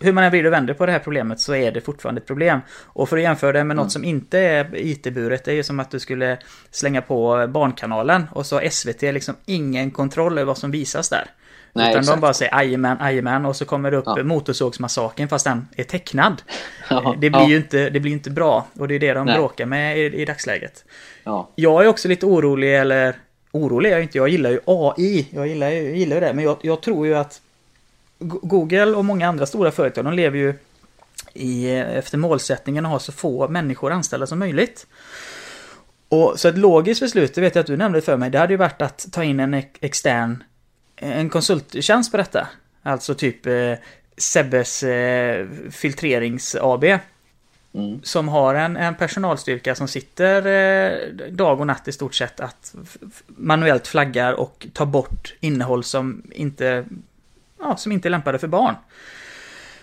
[0.00, 2.26] hur man än vrider och vänder på det här problemet så är det fortfarande ett
[2.26, 2.60] problem.
[2.70, 3.76] Och för att jämföra det med mm.
[3.76, 6.38] något som inte är IT-buret, det är ju som att du skulle
[6.70, 11.30] slänga på Barnkanalen och så har SVT liksom ingen kontroll över vad som visas där.
[11.76, 12.16] Nej, Utan exakt.
[12.16, 14.22] de bara säger ajamän, ajamän och så kommer det upp ja.
[14.22, 16.42] Motorsågsmassakern fast den är tecknad.
[16.90, 17.48] Ja, det, blir ja.
[17.48, 19.36] ju inte, det blir inte bra och det är det de Nej.
[19.36, 20.84] bråkar med i, i dagsläget.
[21.24, 21.50] Ja.
[21.54, 23.16] Jag är också lite orolig eller
[23.56, 24.18] orolig är jag inte.
[24.18, 25.28] Jag gillar ju AI.
[25.30, 26.32] Jag gillar ju, jag gillar det.
[26.32, 27.40] Men jag, jag tror ju att
[28.18, 30.54] Google och många andra stora företag, de lever ju
[31.34, 34.86] i, efter målsättningen att ha så få människor anställda som möjligt.
[36.08, 38.52] Och så ett logiskt beslut, det vet jag att du nämnde för mig, det hade
[38.52, 40.42] ju varit att ta in en extern
[40.96, 42.48] en konsulttjänst på detta.
[42.82, 43.72] Alltså typ eh,
[44.16, 46.84] Sebbes eh, filtrerings AB.
[47.76, 48.00] Mm.
[48.02, 52.74] Som har en, en personalstyrka som sitter eh, dag och natt i stort sett att
[53.26, 56.84] manuellt flaggar och tar bort innehåll som inte,
[57.60, 58.74] ja, som inte är lämpade för barn.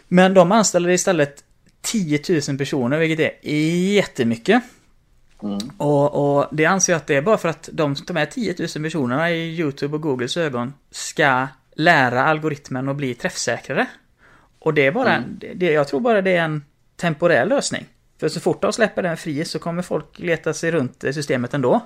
[0.08, 1.44] Men de anställer istället
[1.82, 4.64] 10 000 personer, vilket är jättemycket.
[5.44, 5.60] Mm.
[5.78, 8.56] Och, och det anser jag att det är bara för att de, de här 10
[8.60, 13.88] 000 personerna i YouTube och Googles ögon ska lära algoritmen att bli träffsäkrare.
[14.60, 15.40] Och det är bara, mm.
[15.56, 16.64] det, jag tror bara det är en
[17.04, 17.86] temporär lösning.
[18.20, 21.82] För så fort de släpper den fri så kommer folk leta sig runt systemet ändå.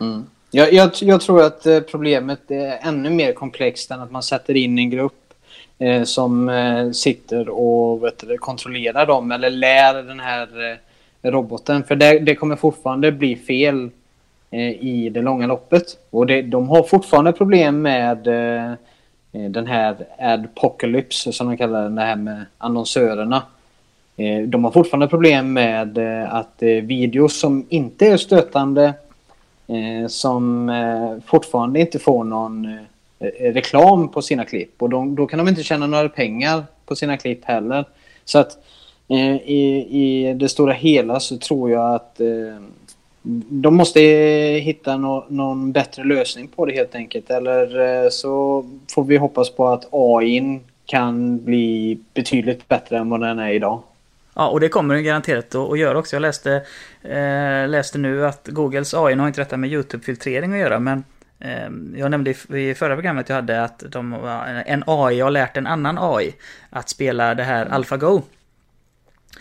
[0.00, 0.26] Mm.
[0.50, 4.56] Jag, jag, jag, tror att eh, problemet är ännu mer komplext än att man sätter
[4.56, 5.34] in en grupp
[5.78, 10.48] eh, som eh, sitter och vet du, kontrollerar dem eller lär den här
[11.22, 11.84] eh, roboten.
[11.84, 13.90] För det, det, kommer fortfarande bli fel
[14.50, 15.86] eh, i det långa loppet.
[16.10, 18.72] Och det, de har fortfarande problem med eh,
[19.32, 23.42] eh den här adpocalypse som de kallar den, det här med annonsörerna.
[24.16, 28.94] Eh, de har fortfarande problem med eh, att eh, videos som inte är stötande
[30.08, 30.72] som
[31.26, 32.78] fortfarande inte får någon
[33.40, 37.16] reklam på sina klipp och de, då kan de inte tjäna några pengar på sina
[37.16, 37.84] klipp heller.
[38.24, 38.58] Så att
[39.44, 39.60] i,
[40.00, 42.20] i det stora hela så tror jag att
[43.48, 44.00] de måste
[44.62, 47.30] hitta no, någon bättre lösning på det helt enkelt.
[47.30, 53.38] Eller så får vi hoppas på att AI kan bli betydligt bättre än vad den
[53.38, 53.82] är idag.
[54.36, 56.16] Ja, och det kommer den garanterat att göra också.
[56.16, 56.54] Jag läste,
[57.02, 61.04] eh, läste nu att Googles AI, har inte detta med YouTube-filtrering att göra, men
[61.40, 64.12] eh, jag nämnde i förra programmet jag hade att de,
[64.66, 66.34] en AI har lärt en annan AI
[66.70, 68.22] att spela det här AlphaGo.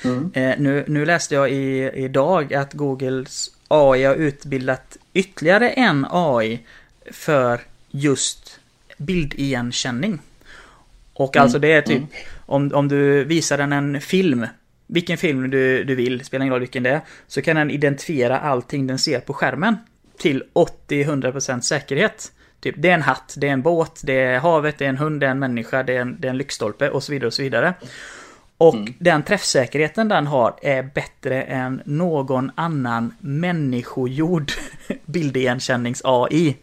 [0.04, 0.32] Mm.
[0.34, 6.60] Eh, nu, nu läste jag i, idag att Googles AI har utbildat ytterligare en AI
[7.12, 8.60] för just
[8.98, 10.20] bildigenkänning.
[11.14, 11.44] Och mm.
[11.44, 12.10] alltså det är typ mm.
[12.46, 14.48] om, om du visar den en film
[14.88, 18.40] vilken film du, du vill, spelar ingen roll vilken det är, så kan den identifiera
[18.40, 19.78] allting den ser på skärmen
[20.18, 20.44] till
[20.88, 22.32] 80-100% säkerhet.
[22.60, 24.98] Typ, det är en hatt, det är en båt, det är havet, det är en
[24.98, 27.28] hund, det är en människa, det är en, det är en lyktstolpe och så vidare
[27.28, 27.74] och så vidare.
[28.58, 28.94] Och mm.
[29.00, 34.52] den träffsäkerheten den har är bättre än någon annan människogjord
[35.06, 36.56] bildigenkännings-AI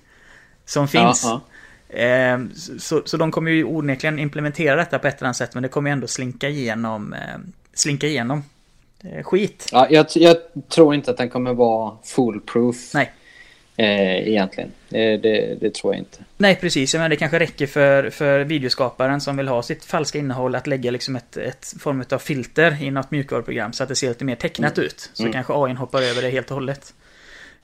[0.65, 1.25] som finns.
[1.25, 1.41] Ja,
[1.89, 1.99] ja.
[1.99, 2.41] Eh,
[2.79, 5.69] så, så de kommer ju onekligen implementera detta på ett eller annat sätt men det
[5.69, 7.39] kommer ju ändå slinka igenom, eh,
[7.75, 8.45] slinka igenom
[9.23, 9.69] skit.
[9.73, 10.37] Ja, jag, jag,
[10.69, 12.95] tror inte att den kommer vara foolproof.
[12.95, 13.13] Nej.
[13.77, 14.71] Eh, egentligen.
[14.91, 16.19] Eh, det, det, tror jag inte.
[16.37, 16.95] Nej, precis.
[16.95, 20.91] Men det kanske räcker för, för videoskaparen som vill ha sitt falska innehåll att lägga
[20.91, 24.37] liksom ett, ett form av filter i något mjukvaruprogram så att det ser lite mer
[24.37, 24.87] tecknat mm.
[24.87, 25.11] ut.
[25.13, 25.33] Så mm.
[25.33, 26.95] kanske AI hoppar över det helt och hållet.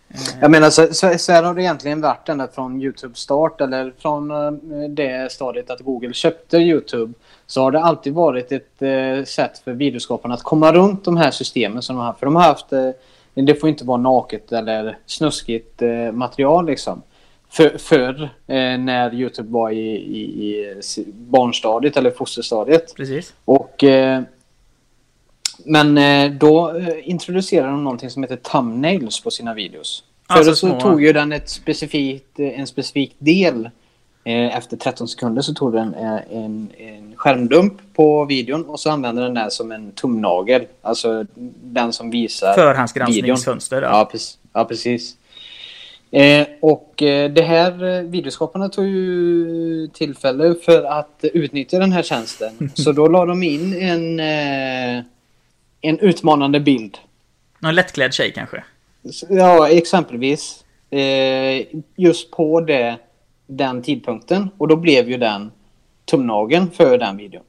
[0.08, 0.20] Eh.
[0.40, 3.92] Jag menar så, så, så här har det egentligen varit ända från YouTube start eller
[3.98, 4.50] från eh,
[4.88, 7.12] det stadiet att Google köpte YouTube.
[7.46, 11.30] Så har det alltid varit ett eh, sätt för videoskaparna att komma runt de här
[11.30, 12.18] systemen som de har haft.
[12.18, 12.90] För de har haft eh,
[13.34, 17.02] det får inte vara naket eller snuskigt eh, material liksom.
[17.50, 22.94] För, förr eh, när Youtube var i, i, i, barnstadiet eller fosterstadiet.
[22.96, 23.34] Precis.
[23.44, 23.84] Och,
[25.64, 30.04] men eh, då eh, introducerade de någonting som heter thumbnails på sina videos.
[30.26, 30.80] Alltså Förr så små...
[30.80, 33.70] tog ju den ett specifikt, eh, en specifik del
[34.28, 38.90] Eh, efter 13 sekunder så tog den eh, en, en skärmdump på videon och så
[38.90, 40.66] använde den där som en tumnagel.
[40.82, 41.24] Alltså
[41.62, 43.82] den som visar Förhandsgranskningsfönster.
[43.82, 43.88] Ja.
[43.88, 44.38] Ja, precis.
[44.52, 45.16] Ja, precis.
[46.10, 52.70] Eh, och eh, det här videoskaparna tog ju tillfälle för att utnyttja den här tjänsten.
[52.74, 55.04] så då la de in en, eh,
[55.80, 56.98] en utmanande bild.
[57.58, 58.64] Någon lättklädd tjej kanske?
[59.28, 60.64] Ja, exempelvis.
[60.90, 62.96] Eh, just på det
[63.46, 65.50] den tidpunkten och då blev ju den
[66.04, 67.44] tumnageln för den videon.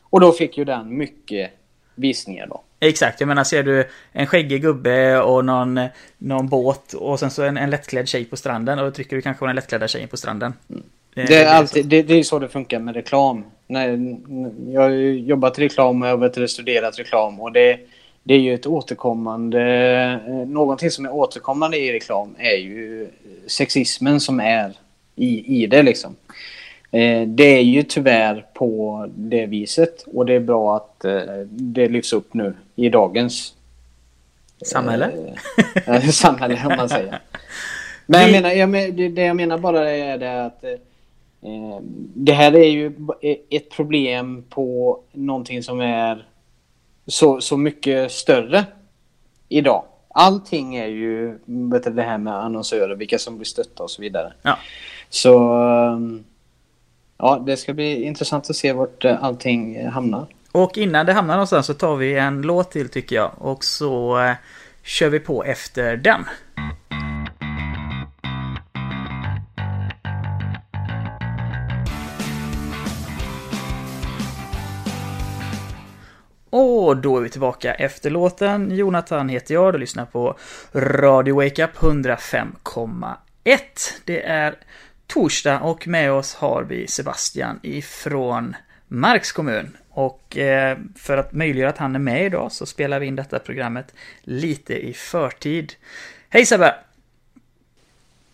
[0.00, 1.50] Och då fick ju den mycket
[1.94, 2.62] visningar då.
[2.80, 5.80] Exakt, jag menar ser du en skäggig gubbe och någon,
[6.18, 9.22] någon båt och sen så en, en lättklädd tjej på stranden och då trycker du
[9.22, 10.52] kanske på den lättklädda tjejen på stranden.
[10.70, 10.82] Mm.
[11.14, 13.44] Det, det, är alltid, det, det är så det funkar med reklam.
[13.66, 14.18] Nej,
[14.72, 17.78] jag har jobbat i reklam och jag har studerat reklam och det,
[18.22, 19.62] det är ju ett återkommande...
[20.26, 23.08] Eh, någonting som är återkommande i reklam är ju
[23.46, 24.72] sexismen som är
[25.16, 26.16] i, i det liksom.
[26.90, 31.88] Eh, det är ju tyvärr på det viset och det är bra att eh, det
[31.88, 33.54] lyfts upp nu i dagens
[34.64, 35.10] samhälle.
[35.86, 37.18] Eh, samhälle om man säger.
[38.06, 40.70] Men jag menar, jag, det, jag menar bara är det att eh,
[42.14, 42.92] det här är ju
[43.50, 46.26] ett problem på någonting som är
[47.06, 48.64] så, så mycket större
[49.48, 49.84] idag.
[50.08, 54.02] Allting är ju vet du, det här med annonsörer, vilka som blir stötta och så
[54.02, 54.32] vidare.
[54.42, 54.58] Ja.
[55.08, 56.24] Så ehm,
[57.18, 60.26] ja, det ska bli intressant att se vart eh, allting hamnar.
[60.52, 63.30] Och innan det hamnar någonstans så tar vi en låt till tycker jag.
[63.38, 64.34] Och så eh,
[64.82, 66.24] kör vi på efter den.
[76.56, 78.70] Och då är vi tillbaka efter låten.
[78.70, 80.38] Jonathan heter jag, du lyssnar på
[80.72, 83.16] Radio Wake Up 105,1.
[84.04, 84.54] Det är
[85.06, 88.56] torsdag och med oss har vi Sebastian ifrån
[88.88, 89.76] Marks kommun.
[89.90, 93.38] Och eh, för att möjliggöra att han är med idag så spelar vi in detta
[93.38, 95.72] programmet lite i förtid.
[96.28, 96.74] Hej Sebbe!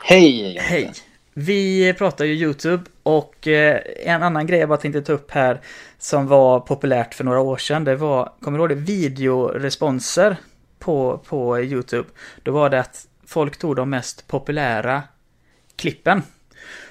[0.03, 0.59] Hej!
[0.61, 0.93] Hej!
[1.35, 5.61] Vi pratar ju YouTube och eh, en annan grej jag bara tänkte ta upp här
[5.99, 10.37] som var populärt för några år sedan, det var, kommer du ihåg det, videoresponser
[10.79, 12.09] på, på YouTube.
[12.43, 15.03] Då var det att folk tog de mest populära
[15.77, 16.23] klippen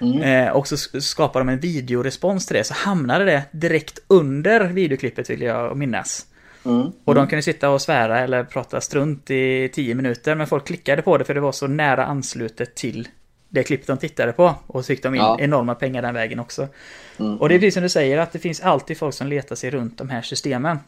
[0.01, 0.21] Mm.
[0.21, 5.29] Eh, och så skapade de en videorespons till det, så hamnade det direkt under videoklippet
[5.29, 6.25] vill jag minnas.
[6.65, 6.91] Mm.
[7.05, 11.01] Och de kunde sitta och svära eller prata strunt i 10 minuter, men folk klickade
[11.01, 13.07] på det för det var så nära anslutet till
[13.49, 14.55] det klipp de tittade på.
[14.67, 15.37] Och så fick de in ja.
[15.39, 16.67] enorma pengar den vägen också.
[17.19, 17.37] Mm.
[17.37, 19.69] Och det är precis som du säger, att det finns alltid folk som letar sig
[19.69, 20.79] runt de här systemen.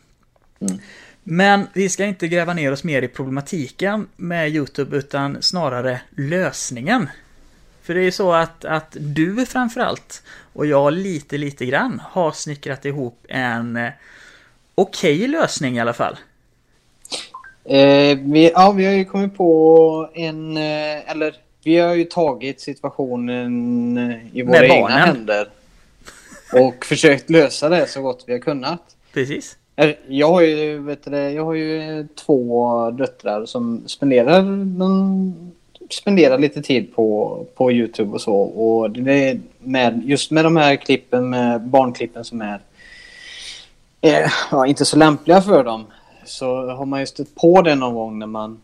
[0.61, 0.79] Mm.
[1.23, 7.09] Men vi ska inte gräva ner oss mer i problematiken med YouTube, utan snarare lösningen.
[7.81, 12.31] För det är ju så att, att du framförallt och jag lite, lite grann har
[12.31, 13.79] snickrat ihop en
[14.75, 16.17] okej okay lösning i alla fall.
[17.63, 22.61] Eh, vi, ja, vi har ju kommit på en, eh, eller vi har ju tagit
[22.61, 25.47] situationen eh, i våra egna händer.
[26.53, 28.81] Och försökt lösa det så gott vi har kunnat.
[29.13, 29.57] Precis.
[30.07, 34.41] Jag har ju, vet du, jag har ju två döttrar som spenderar,
[34.79, 35.51] de
[35.89, 38.35] spenderar lite tid på, på Youtube och så.
[38.35, 42.61] Och det är med, just med de här klippen, med barnklippen som är
[44.01, 45.85] eh, ja, inte så lämpliga för dem.
[46.25, 48.61] Så har man ju stött på det någon gång när man,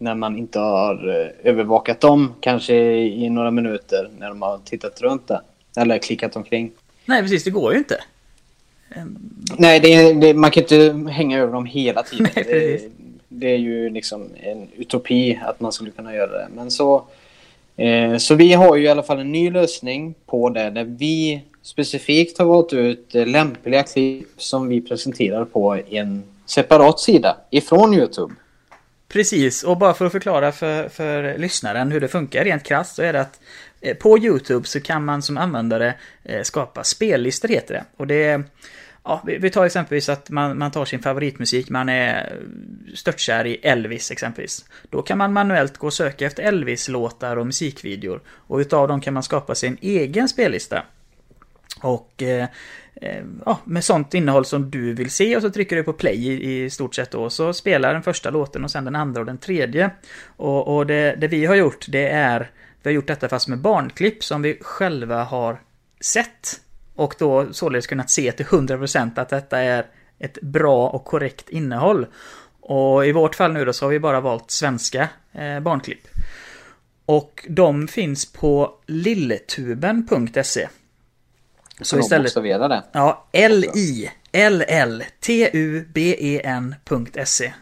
[0.00, 2.34] när man inte har eh, övervakat dem.
[2.40, 5.40] Kanske i några minuter när de har tittat runt det.
[5.76, 6.70] Eller klickat omkring.
[7.04, 8.00] Nej precis, det går ju inte.
[9.58, 12.28] Nej, det, det, man kan inte hänga över dem hela tiden.
[12.36, 12.90] Nej, det,
[13.28, 16.48] det, är ju liksom en utopi att man skulle kunna göra det.
[16.54, 17.04] Men så,
[17.76, 21.42] eh, så vi har ju i alla fall en ny lösning på det där vi
[21.62, 28.34] specifikt har valt ut lämpliga klipp som vi presenterar på en separat sida ifrån Youtube.
[29.12, 33.02] Precis, och bara för att förklara för, för lyssnaren hur det funkar rent krasst så
[33.02, 33.40] är det att
[33.80, 35.94] eh, på Youtube så kan man som användare
[36.24, 37.84] eh, skapa spellistor heter det.
[37.96, 38.44] Och det är
[39.04, 42.36] Ja, vi tar exempelvis att man, man tar sin favoritmusik, man är
[42.94, 44.64] störtkär i Elvis exempelvis.
[44.90, 48.20] Då kan man manuellt gå och söka efter Elvis-låtar och musikvideor.
[48.28, 50.82] Och utav dem kan man skapa sin egen spellista.
[51.80, 52.48] Och eh,
[52.94, 56.28] eh, ja, med sånt innehåll som du vill se och så trycker du på play
[56.28, 57.30] i, i stort sett då.
[57.30, 59.90] Så spelar den första låten och sen den andra och den tredje.
[60.36, 62.50] Och, och det, det vi har gjort det är,
[62.82, 65.60] vi har gjort detta fast med barnklipp som vi själva har
[66.00, 66.60] sett.
[66.94, 69.86] Och då således kunnat se till 100% att detta är
[70.18, 72.06] ett bra och korrekt innehåll.
[72.60, 76.08] Och i vårt fall nu då så har vi bara valt svenska eh, barnklipp.
[77.06, 80.68] Och de finns på lilletuben.se.
[81.80, 82.34] Så istället...
[82.68, 82.84] det.
[82.92, 85.02] Ja, L-I L-L-T-U-B-E-N.se.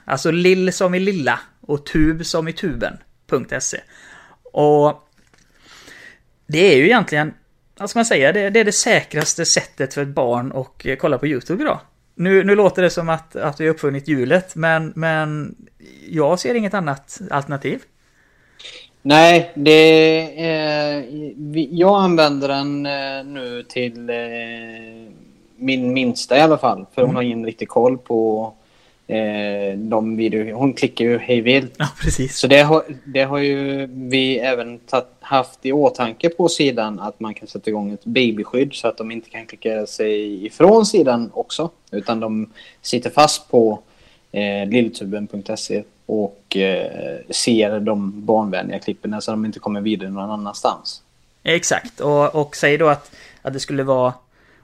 [0.04, 3.80] Alltså lill som i lilla och tub som i tuben.se.
[4.52, 5.08] Och
[6.46, 7.34] det är ju egentligen,
[7.78, 10.96] vad ska man säga, det, det, är det säkraste sättet för ett barn att eh,
[10.96, 11.80] kolla på YouTube idag.
[12.14, 15.56] Nu, nu låter det som att, att vi har uppfunnit hjulet, men, men
[16.08, 17.82] jag ser inget annat alternativ.
[19.02, 21.04] Nej, det är,
[21.70, 24.16] jag använder den eh, nu till eh,
[25.56, 26.86] min minsta i alla fall.
[26.94, 27.16] För hon mm.
[27.16, 28.52] har ingen riktig koll på
[29.06, 30.52] eh, de videor.
[30.52, 31.74] Hon klickar ju hej vilt.
[31.78, 32.38] Ja, precis.
[32.38, 37.20] Så det har, det har ju vi även tatt, haft i åtanke på sidan att
[37.20, 41.30] man kan sätta igång ett babyskydd så att de inte kan klicka sig ifrån sidan
[41.34, 41.70] också.
[41.90, 43.78] Utan de sitter fast på
[44.32, 51.02] eh, lilltuben.se och eh, ser de barnvänliga klippen så de inte kommer vidare någon annanstans.
[51.42, 53.10] Exakt, och, och säg då att,
[53.42, 54.12] att det skulle vara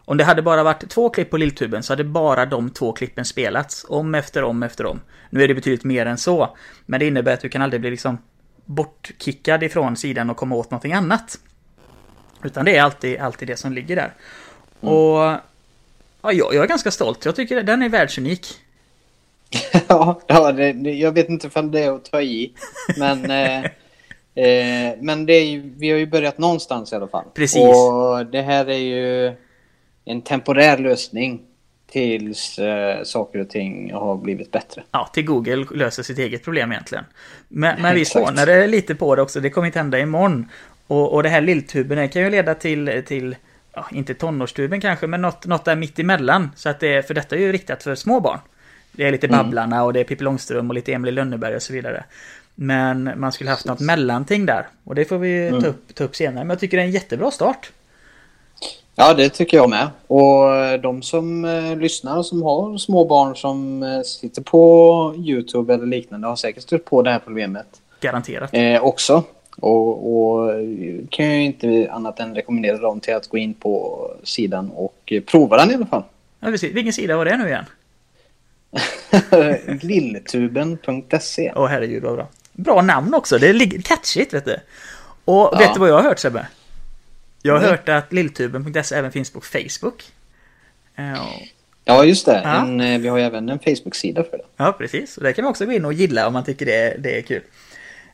[0.04, 3.24] om det hade bara varit två klipp på lilltuben så hade bara de två klippen
[3.24, 3.86] spelats.
[3.88, 5.00] Om efter om efter om.
[5.30, 6.56] Nu är det betydligt mer än så.
[6.86, 8.18] Men det innebär att du kan aldrig bli liksom
[8.64, 11.38] bortkickad ifrån sidan och komma åt någonting annat.
[12.42, 14.14] Utan det är alltid, alltid det som ligger där.
[14.80, 14.94] Mm.
[14.94, 15.18] Och
[16.22, 17.24] ja, jag, jag är ganska stolt.
[17.24, 18.46] Jag tycker den är världsunik.
[19.88, 22.52] ja, ja det, det, jag vet inte om det är att ta i.
[22.98, 23.64] Men, eh,
[24.44, 27.24] eh, men det är ju, vi har ju börjat någonstans i alla fall.
[27.34, 27.62] Precis.
[27.62, 29.32] Och det här är ju
[30.04, 31.40] en temporär lösning
[31.90, 34.82] tills eh, saker och ting har blivit bättre.
[34.90, 37.04] Ja, till Google löser sitt eget problem egentligen.
[37.48, 40.48] Men, men vi spånade lite på det också, det kommer inte hända imorgon.
[40.86, 43.36] Och, och det här lilltuben kan ju leda till, till
[43.74, 46.50] ja, inte tonårstuben kanske, men något, något där mitt emellan.
[46.56, 48.38] Så att det, för detta är ju riktat för små barn.
[48.96, 49.38] Det är lite mm.
[49.38, 52.04] Babblarna och det är Pippi Långstrump och lite Emil Lönneberg och så vidare.
[52.54, 54.66] Men man skulle haft något mellanting där.
[54.84, 55.62] Och det får vi mm.
[55.62, 56.44] ta, upp, ta upp senare.
[56.44, 57.72] Men jag tycker det är en jättebra start.
[58.96, 59.88] Ja, det tycker jag med.
[60.06, 65.74] Och de som eh, lyssnar och som har små barn som eh, sitter på YouTube
[65.74, 67.66] eller liknande har säkert stött på det här problemet.
[68.00, 68.50] Garanterat.
[68.52, 69.22] Eh, också.
[69.56, 70.50] Och, och
[71.10, 75.56] kan jag inte annat än rekommendera dem till att gå in på sidan och prova
[75.56, 76.02] den i alla fall.
[76.40, 76.72] Ja, precis.
[76.72, 77.64] Vilken sida var det nu igen?
[79.82, 82.28] Lilltuben.se Åh oh, herregud vad bra.
[82.52, 84.56] Bra namn också, det är catchigt vet du.
[85.24, 85.58] Och ja.
[85.58, 86.46] vet du vad jag har hört Sebbe?
[87.42, 87.70] Jag har mm.
[87.70, 90.04] hört att lilltuben.se även finns på Facebook.
[91.84, 92.40] Ja, just det.
[92.44, 92.62] Ja.
[92.62, 94.44] En, eh, vi har ju även en Facebook-sida för det.
[94.56, 95.16] Ja, precis.
[95.16, 97.22] Och där kan man också gå in och gilla om man tycker det, det är
[97.22, 97.42] kul.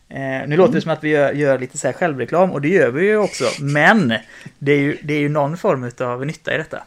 [0.09, 0.81] Eh, nu låter det mm.
[0.81, 3.45] som att vi gör, gör, lite så här självreklam och det gör vi ju också.
[3.61, 4.15] Men
[4.59, 6.83] det är ju, det är ju någon form av nytta i detta.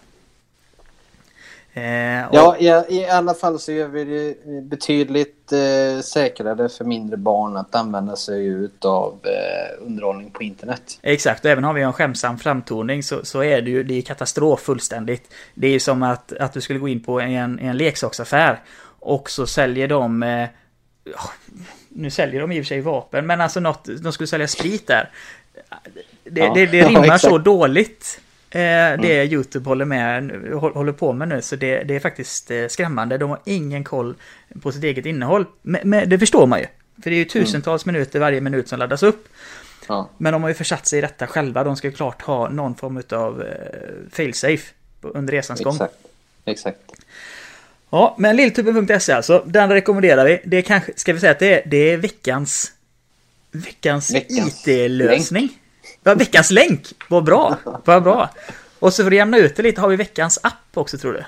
[1.73, 2.35] Eh, och...
[2.35, 7.57] Ja, i, i, alla fall så gör vi det betydligt eh, säkrare för mindre barn
[7.57, 10.99] att använda sig av eh, underhållning på internet.
[11.01, 13.97] Exakt, och även om vi har en skämsam framtoning så, så är det ju det
[13.97, 15.33] är katastrof fullständigt.
[15.53, 18.59] Det är ju som att, att du skulle gå in på en, en leksaksaffär
[18.99, 20.47] och så säljer de eh,
[21.89, 24.87] nu säljer de i och för sig vapen, men alltså något, de skulle sälja sprit
[24.87, 25.09] där.
[26.23, 28.19] Det, ja, det, det rimmar ja, så dåligt.
[28.55, 28.59] Eh,
[29.01, 29.33] det mm.
[29.33, 33.17] YouTube håller, med, håller på med nu, så det, det är faktiskt eh, skrämmande.
[33.17, 34.15] De har ingen koll
[34.61, 35.45] på sitt eget innehåll.
[35.61, 36.65] Men, men det förstår man ju.
[37.03, 37.93] För det är ju tusentals mm.
[37.93, 39.27] minuter varje minut som laddas upp.
[39.87, 40.09] Ja.
[40.17, 41.63] Men de har ju försatt sig i detta själva.
[41.63, 43.47] De ska ju klart ha någon form av eh,
[44.11, 45.79] failsafe under resans Exakt.
[45.79, 45.87] gång.
[46.45, 46.77] Exakt.
[47.89, 50.41] Ja, men lilltuben.se alltså, den rekommenderar vi.
[50.45, 52.71] Det är kanske, ska vi säga att det är, det är veckans,
[53.51, 55.49] veckans, veckans IT-lösning.
[56.03, 58.29] Ja, veckans länk, vad bra, vad bra.
[58.79, 61.23] Och så för att jämna ut det lite har vi veckans app också tror du?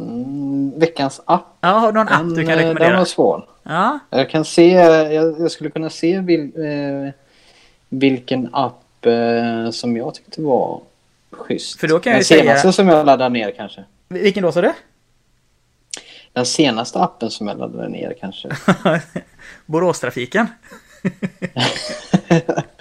[0.00, 1.56] Mm, veckans app?
[1.60, 2.88] Ja, har du någon app du kan eh, rekommendera?
[2.88, 3.48] Den var svår.
[3.62, 3.98] Ja.
[4.10, 7.12] Jag kan se, jag, jag skulle kunna se vil, eh,
[7.88, 10.80] vilken app eh, som jag tyckte var
[11.30, 11.80] schysst.
[11.80, 12.42] För då kan jag Den säga...
[12.42, 13.84] senaste som jag laddade ner kanske.
[14.08, 14.72] Vilken då sa du?
[16.32, 18.48] Den senaste appen som jag laddade ner kanske.
[19.66, 20.46] Boråstrafiken.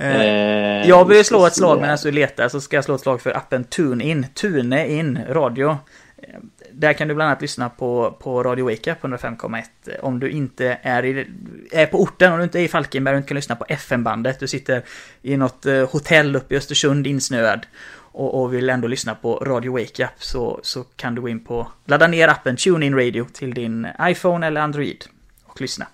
[0.00, 3.20] Eh, jag vill slå ett slag medan du letar så ska jag slå ett slag
[3.20, 4.26] för appen TuneIn.
[4.34, 5.78] TuneIn Radio.
[6.16, 6.28] Eh,
[6.72, 9.64] där kan du bland annat lyssna på, på Radio Wake Up 105,1
[10.02, 11.26] om du inte är, i,
[11.70, 14.40] är på orten, om du inte är i Falkenberg och inte kan lyssna på FM-bandet.
[14.40, 14.82] Du sitter
[15.22, 19.72] i något eh, hotell uppe i Östersund insnöad och, och vill ändå lyssna på Radio
[19.72, 23.54] Wake Up så, så kan du gå in på, ladda ner appen TuneIn Radio till
[23.54, 25.04] din iPhone eller Android
[25.44, 25.86] och lyssna.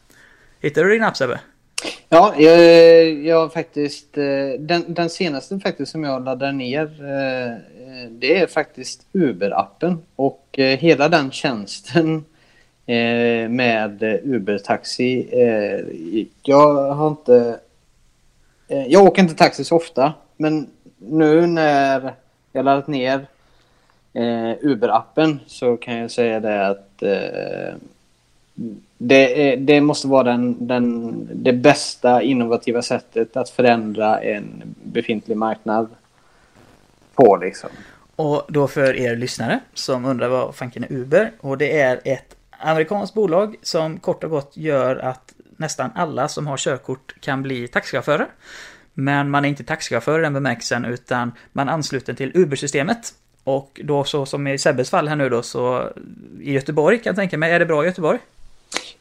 [0.61, 1.41] Hittar du din app Sebbe?
[2.09, 4.19] Ja, jag, jag faktiskt...
[4.19, 4.25] Eh,
[4.59, 7.59] den, den, senaste faktiskt som jag laddar ner eh,
[8.11, 9.97] det är faktiskt Uber-appen.
[10.17, 12.25] Och eh, hela den tjänsten
[13.49, 15.27] med Uber-taxi.
[16.43, 17.59] Jag har inte...
[18.69, 20.13] Jag åker inte taxi så ofta.
[20.37, 22.15] Men nu när
[22.53, 23.27] jag laddat ner
[24.61, 27.03] Uber-appen så kan jag säga det att
[28.99, 35.89] det, det måste vara den, den, det bästa innovativa sättet att förändra en befintlig marknad
[37.15, 37.37] på.
[37.37, 37.71] Liksom.
[38.17, 41.33] Och då för er lyssnare som undrar vad fanken är Uber.
[41.41, 46.47] Och det är ett amerikanskt bolag som kort och gott gör att nästan alla som
[46.47, 48.27] har körkort kan bli taxichaufförer.
[48.95, 53.15] Men man är inte taxichaufför i den bemärkelsen utan man är ansluten till Uber-systemet.
[53.45, 55.93] Och då så som i Sebbes fall här nu då så
[56.41, 58.19] i Göteborg kan jag tänka mig, är det bra i Göteborg?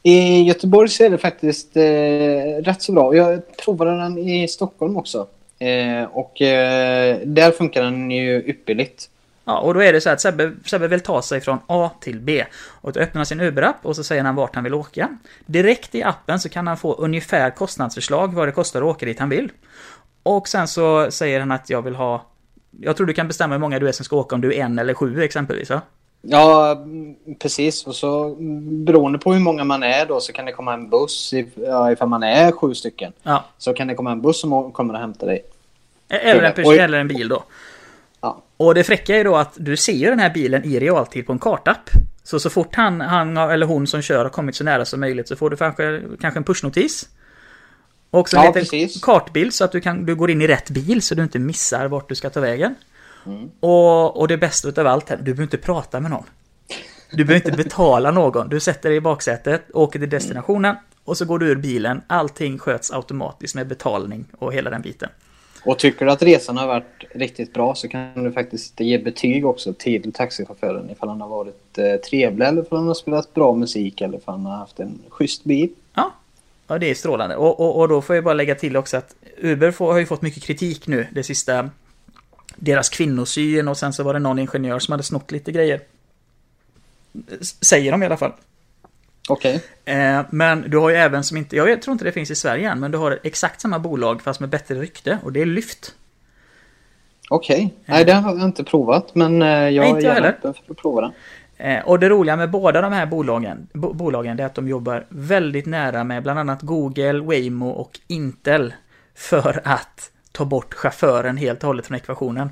[0.08, 3.14] I Göteborg så är det faktiskt eh, rätt så bra.
[3.14, 5.26] Jag provade den i Stockholm också.
[5.58, 9.10] Eh, och eh, där funkar den ju ypperligt.
[9.44, 12.20] Ja, och då är det så att Sebbe, Sebbe vill ta sig från A till
[12.20, 12.44] B.
[12.66, 15.18] Och då öppnar han sin Uber-app och så säger han vart han vill åka.
[15.46, 19.18] Direkt i appen så kan han få ungefär kostnadsförslag vad det kostar att åka dit
[19.18, 19.52] han vill.
[20.22, 22.26] Och sen så säger han att jag vill ha...
[22.80, 24.60] Jag tror du kan bestämma hur många du är som ska åka om du är
[24.60, 25.74] en eller sju exempelvis va?
[25.74, 25.80] Ja,
[27.38, 27.86] precis.
[27.86, 28.36] Och så
[28.84, 31.34] beroende på hur många man är då så kan det komma en buss.
[31.54, 33.12] Ja, ifall man är sju stycken.
[33.22, 33.44] Ja.
[33.58, 35.44] Så kan det komma en buss som kommer att hämta dig.
[36.08, 37.44] Eller en person eller en bil då.
[38.20, 38.42] Ja.
[38.56, 41.32] Och det fräcka är då att du ser ju den här bilen i realtid på
[41.32, 41.90] en kartapp.
[42.22, 45.28] Så så fort han, han eller hon som kör har kommit så nära som möjligt
[45.28, 47.08] så får du kanske, kanske en pushnotis.
[48.10, 49.00] Och en ja, liten precis.
[49.00, 51.86] kartbild så att du, kan, du går in i rätt bil så du inte missar
[51.86, 52.74] vart du ska ta vägen.
[53.26, 53.50] Mm.
[53.60, 56.24] Och, och det bästa utav allt här, du behöver inte prata med någon.
[57.10, 58.48] Du behöver inte betala någon.
[58.48, 62.02] Du sätter dig i baksätet, åker till destinationen och så går du ur bilen.
[62.06, 65.08] Allting sköts automatiskt med betalning och hela den biten.
[65.64, 69.46] Och tycker du att resan har varit riktigt bra så kan du faktiskt ge betyg
[69.46, 73.54] också till taxichauffören ifall han har varit eh, trevlig eller ifall han har spelat bra
[73.54, 75.68] musik eller ifall han har haft en schysst bil.
[75.94, 76.12] Ja,
[76.66, 77.36] ja det är strålande.
[77.36, 80.06] Och, och, och då får jag bara lägga till också att Uber får, har ju
[80.06, 81.70] fått mycket kritik nu det sista
[82.56, 85.80] deras kvinnosyn och sen så var det någon ingenjör som hade snott lite grejer.
[87.60, 88.32] Säger de i alla fall.
[89.28, 89.60] Okej.
[89.84, 89.94] Okay.
[89.94, 92.70] Eh, men du har ju även som inte, jag tror inte det finns i Sverige
[92.70, 95.94] än, men du har exakt samma bolag fast med bättre rykte och det är Lyft.
[97.30, 97.94] Okej, okay.
[97.94, 100.72] nej det har jag inte provat men eh, jag Nej, inte är gärna öppen för
[100.72, 101.12] att prova den.
[101.56, 105.66] Eh, och det roliga med båda de här bolagen, bolagen är att de jobbar väldigt
[105.66, 108.74] nära med bland annat Google, Waymo och Intel.
[109.14, 112.50] För att ta bort chauffören helt och hållet från ekvationen.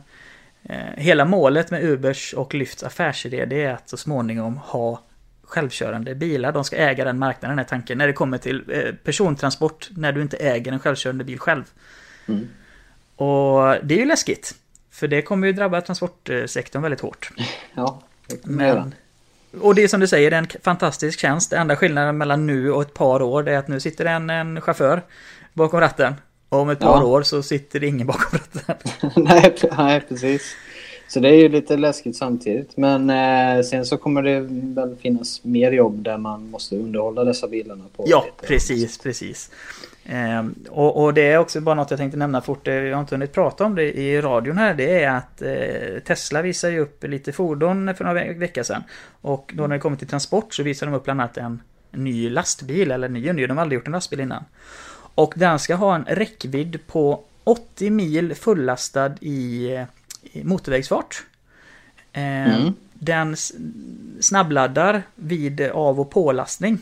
[0.62, 5.00] Eh, hela målet med Ubers och Lyfts affärsidé det är att så småningom ha
[5.42, 6.52] självkörande bilar.
[6.52, 7.98] De ska äga den marknaden, är tanken.
[7.98, 11.64] När det kommer till eh, persontransport, när du inte äger en självkörande bil själv.
[12.26, 12.48] Mm.
[13.16, 14.54] Och det är ju läskigt.
[14.90, 17.30] För det kommer ju drabba transportsektorn väldigt hårt.
[17.74, 18.02] Ja.
[18.42, 18.94] Men,
[19.60, 21.50] och det är som du säger, det är en fantastisk tjänst.
[21.50, 24.30] Det enda skillnaden mellan nu och ett par år det är att nu sitter en,
[24.30, 25.02] en chaufför
[25.52, 26.14] bakom ratten.
[26.48, 27.04] Och om ett par ja.
[27.04, 29.10] år så sitter det ingen bakom ratten.
[29.24, 30.56] nej, nej, precis.
[31.08, 32.76] Så det är ju lite läskigt samtidigt.
[32.76, 37.48] Men eh, sen så kommer det väl finnas mer jobb där man måste underhålla dessa
[37.48, 37.84] bilarna.
[37.96, 39.50] På ja, precis, precis.
[40.04, 42.68] Eh, och, och, det är också bara något jag tänkte nämna fort.
[42.68, 44.74] Eh, jag har inte hunnit prata om det i radion här.
[44.74, 48.82] Det är att eh, Tesla visar ju upp lite fordon för några veckor sedan.
[49.20, 52.04] Och då när det kommer till transport så visar de upp bland annat en, en
[52.04, 52.90] ny lastbil.
[52.90, 54.44] Eller ny och ny, de har aldrig gjort en lastbil innan.
[55.14, 59.78] Och den ska ha en räckvidd på 80 mil fullastad i
[60.42, 61.24] motorvägsfart.
[62.12, 62.74] Eh, mm.
[62.92, 63.36] Den
[64.20, 66.78] snabbladdar vid av och pålastning.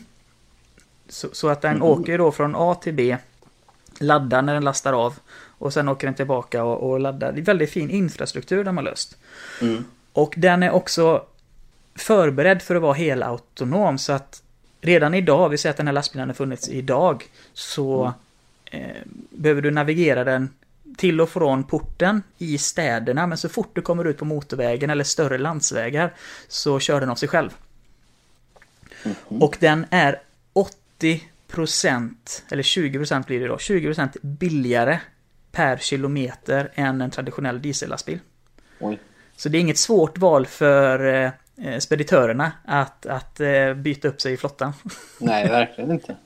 [1.09, 1.83] Så, så att den mm.
[1.83, 3.17] åker då från A till B,
[3.99, 5.19] laddar när den lastar av
[5.57, 7.31] och sen åker den tillbaka och, och laddar.
[7.31, 9.17] Det är väldigt fin infrastruktur de har löst.
[9.61, 9.85] Mm.
[10.13, 11.25] Och den är också
[11.95, 14.43] förberedd för att vara helautonom så att
[14.81, 17.23] redan idag, vi säger att den här lastbilen har funnits idag,
[17.53, 18.13] så mm.
[19.29, 20.49] Behöver du navigera den
[20.97, 25.03] till och från porten i städerna, men så fort du kommer ut på motorvägen eller
[25.03, 26.13] större landsvägar
[26.47, 27.49] så kör den av sig själv.
[29.03, 29.39] Mm -hmm.
[29.39, 30.21] Och den är
[30.99, 32.15] 80%
[32.51, 34.99] eller 20% blir det då, 20% billigare
[35.51, 38.19] per kilometer än en traditionell diesellastbil.
[38.79, 38.99] Oj.
[39.35, 41.05] Så det är inget svårt val för
[41.57, 44.73] eh, speditörerna att, att eh, byta upp sig i flottan.
[45.19, 46.15] Nej, verkligen inte.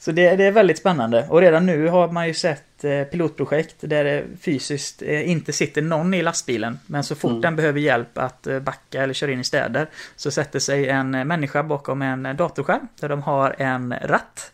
[0.00, 1.26] Så det, det, är väldigt spännande.
[1.28, 5.82] Och redan nu har man ju sett eh, pilotprojekt där det fysiskt eh, inte sitter
[5.82, 6.78] någon i lastbilen.
[6.86, 7.40] Men så fort mm.
[7.40, 11.10] den behöver hjälp att eh, backa eller köra in i städer så sätter sig en
[11.10, 14.52] människa bakom en datorskärm där de har en ratt.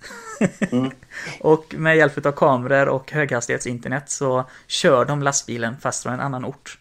[0.73, 0.91] Mm.
[1.41, 6.45] och med hjälp av kameror och höghastighetsinternet så kör de lastbilen fast från en annan
[6.45, 6.79] ort.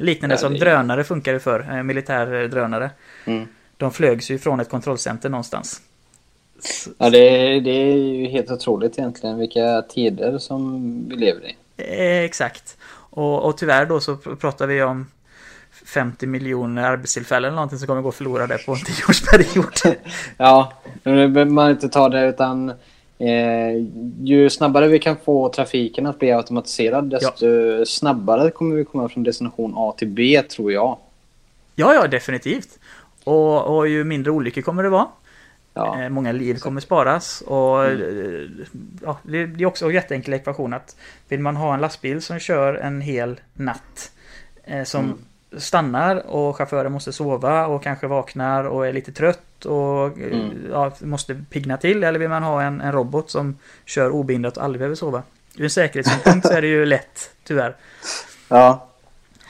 [0.00, 2.90] liknande ja, som drönare funkar det för, militär drönare.
[3.24, 3.48] Mm.
[3.76, 5.82] De flögs ju från ett kontrollcenter någonstans.
[6.98, 11.56] Ja, det, det är ju helt otroligt egentligen vilka tider som vi lever i.
[11.76, 12.76] Eh, exakt.
[13.10, 15.06] Och, och tyvärr då så pratar vi om
[15.86, 19.96] 50 miljoner arbetstillfällen eller någonting som kommer gå förlorade på en tioårsperiod.
[20.36, 22.68] ja, nu behöver man inte ta det utan
[23.18, 23.86] eh,
[24.22, 27.84] ju snabbare vi kan få trafiken att bli automatiserad desto ja.
[27.84, 30.98] snabbare kommer vi komma från destination A till B tror jag.
[31.74, 32.78] Ja, ja, definitivt.
[33.24, 35.06] Och, och ju mindre olyckor kommer det vara.
[35.78, 36.02] Ja.
[36.02, 38.60] Eh, många liv kommer sparas och mm.
[38.60, 38.66] Eh,
[39.02, 40.96] ja, det är också en jätteenkel ekvation att
[41.28, 44.12] vill man ha en lastbil som kör en hel natt
[44.64, 45.18] eh, som mm.
[45.56, 50.50] stannar och chauffören måste sova och kanske vaknar och är lite trött och mm.
[50.70, 54.64] ja, måste pigna till eller vill man ha en, en robot som kör obehindrat och
[54.64, 55.22] aldrig behöver sova.
[55.56, 57.76] Ur en säkerhetssynpunkt så är det ju lätt, tyvärr.
[58.48, 58.88] Ja,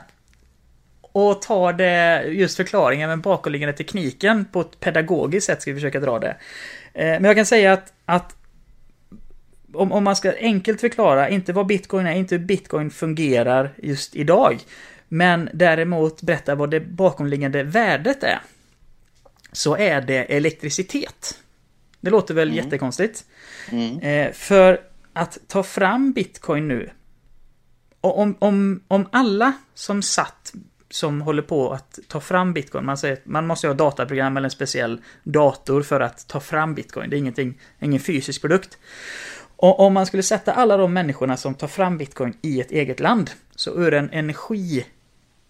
[1.00, 6.00] Och tar det, just förklaringen med bakomliggande tekniken på ett pedagogiskt sätt ska vi försöka
[6.00, 6.36] dra det.
[6.94, 8.36] Eh, men jag kan säga att, att
[9.74, 14.16] om, om man ska enkelt förklara, inte vad bitcoin är, inte hur bitcoin fungerar just
[14.16, 14.58] idag.
[15.14, 18.40] Men däremot berätta vad det bakomliggande värdet är.
[19.52, 21.38] Så är det elektricitet.
[22.00, 22.64] Det låter väl Mm.
[22.64, 23.24] jättekonstigt?
[23.70, 23.98] Mm.
[23.98, 24.80] Eh, för
[25.12, 26.90] att ta fram bitcoin nu.
[28.00, 30.52] Och om, om, om alla som satt
[30.90, 34.46] som håller på att ta fram bitcoin, man säger att man måste ha dataprogram eller
[34.46, 37.10] en speciell dator för att ta fram bitcoin.
[37.10, 38.78] Det är ingenting, ingen fysisk produkt.
[39.56, 43.00] Och om man skulle sätta alla de människorna som tar fram bitcoin i ett eget
[43.00, 44.10] land, så ur en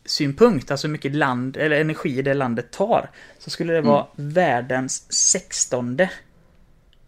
[0.02, 5.12] energisynpunkt, alltså hur mycket land, eller energi det landet tar, så skulle det vara världens
[5.12, 6.10] sextonde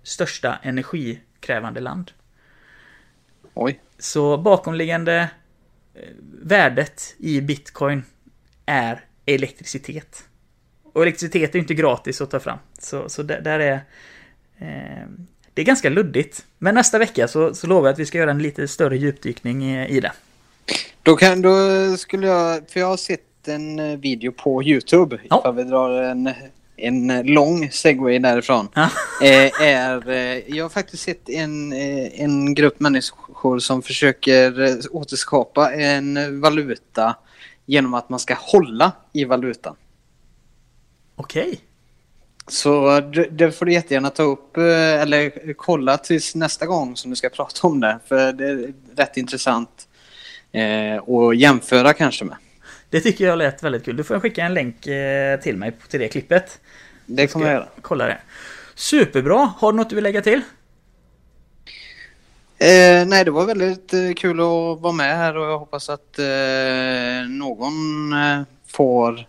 [0.02, 2.12] största energikrävande land.
[3.54, 3.80] Oj.
[3.98, 5.30] Så bakomliggande
[5.94, 6.00] eh,
[6.42, 8.04] värdet i bitcoin
[8.66, 10.24] är elektricitet.
[10.92, 12.58] Och elektricitet är ju inte gratis att ta fram.
[12.78, 13.84] Så, så där, där är...
[14.58, 15.08] Eh,
[15.54, 16.44] det är ganska luddigt.
[16.58, 19.64] Men nästa vecka så, så lovar jag att vi ska göra en lite större djupdykning
[19.64, 20.12] i, i det.
[21.02, 21.56] Då, kan, då
[21.96, 25.38] skulle jag, för jag har sett en eh, video på YouTube, Ja.
[25.40, 26.30] ifall vi drar en,
[26.76, 28.68] en lång segway därifrån.
[28.74, 28.88] Ja.
[29.22, 34.74] Eh, är, eh, jag har faktiskt sett en, eh, en grupp människor som försöker eh,
[34.90, 37.16] återskapa en valuta
[37.66, 39.76] genom att man ska hålla i valutan.
[41.16, 41.60] Okej.
[42.48, 44.64] Så det, det får du jättegärna ta upp eh,
[45.02, 47.98] eller kolla tills nästa gång som du ska prata om det.
[48.06, 49.88] För det är rätt intressant
[50.54, 52.36] eh, att jämföra kanske med.
[52.90, 53.96] Det tycker jag lät väldigt kul.
[53.96, 56.60] Du får skicka en länk eh, till mig till det klippet.
[57.06, 57.68] Det kommer jag göra.
[57.80, 58.18] Kolla det.
[58.74, 59.52] Superbra.
[59.58, 60.40] Har du något du vill lägga till?
[62.58, 66.18] Eh, nej, det var väldigt eh, kul att vara med här och jag hoppas att
[66.18, 69.26] eh, någon eh, får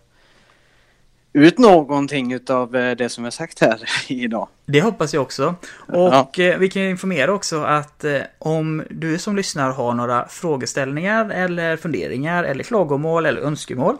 [1.36, 3.82] ut någonting utav eh, det som jag sagt här
[4.12, 4.48] idag.
[4.66, 5.54] Det hoppas jag också.
[5.86, 11.30] Och eh, vi kan informera också att eh, om du som lyssnar har några frågeställningar
[11.30, 13.96] eller funderingar eller klagomål eller önskemål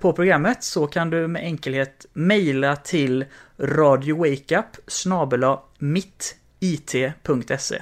[0.00, 3.24] på programmet så kan du med enkelhet mejla till
[3.58, 7.02] radiowakeup snabela mittit.se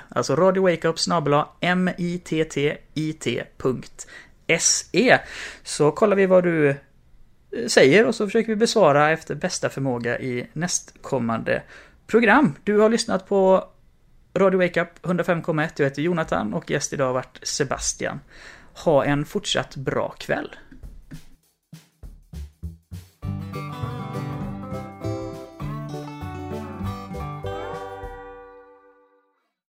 [0.09, 2.77] Alltså radiowakeup snabela mittit.se
[5.63, 6.77] Så kollar vi vad du
[7.57, 11.63] Eh, säger och så försöker vi besvara efter bästa förmåga i nästkommande
[12.07, 12.55] program.
[12.65, 13.69] Du har lyssnat på
[14.35, 15.71] Radio Wake Up 105,1.
[15.77, 18.21] Jag heter Jonathan och gäst idag har varit Sebastian.
[18.85, 20.57] Ha en fortsatt bra kväll.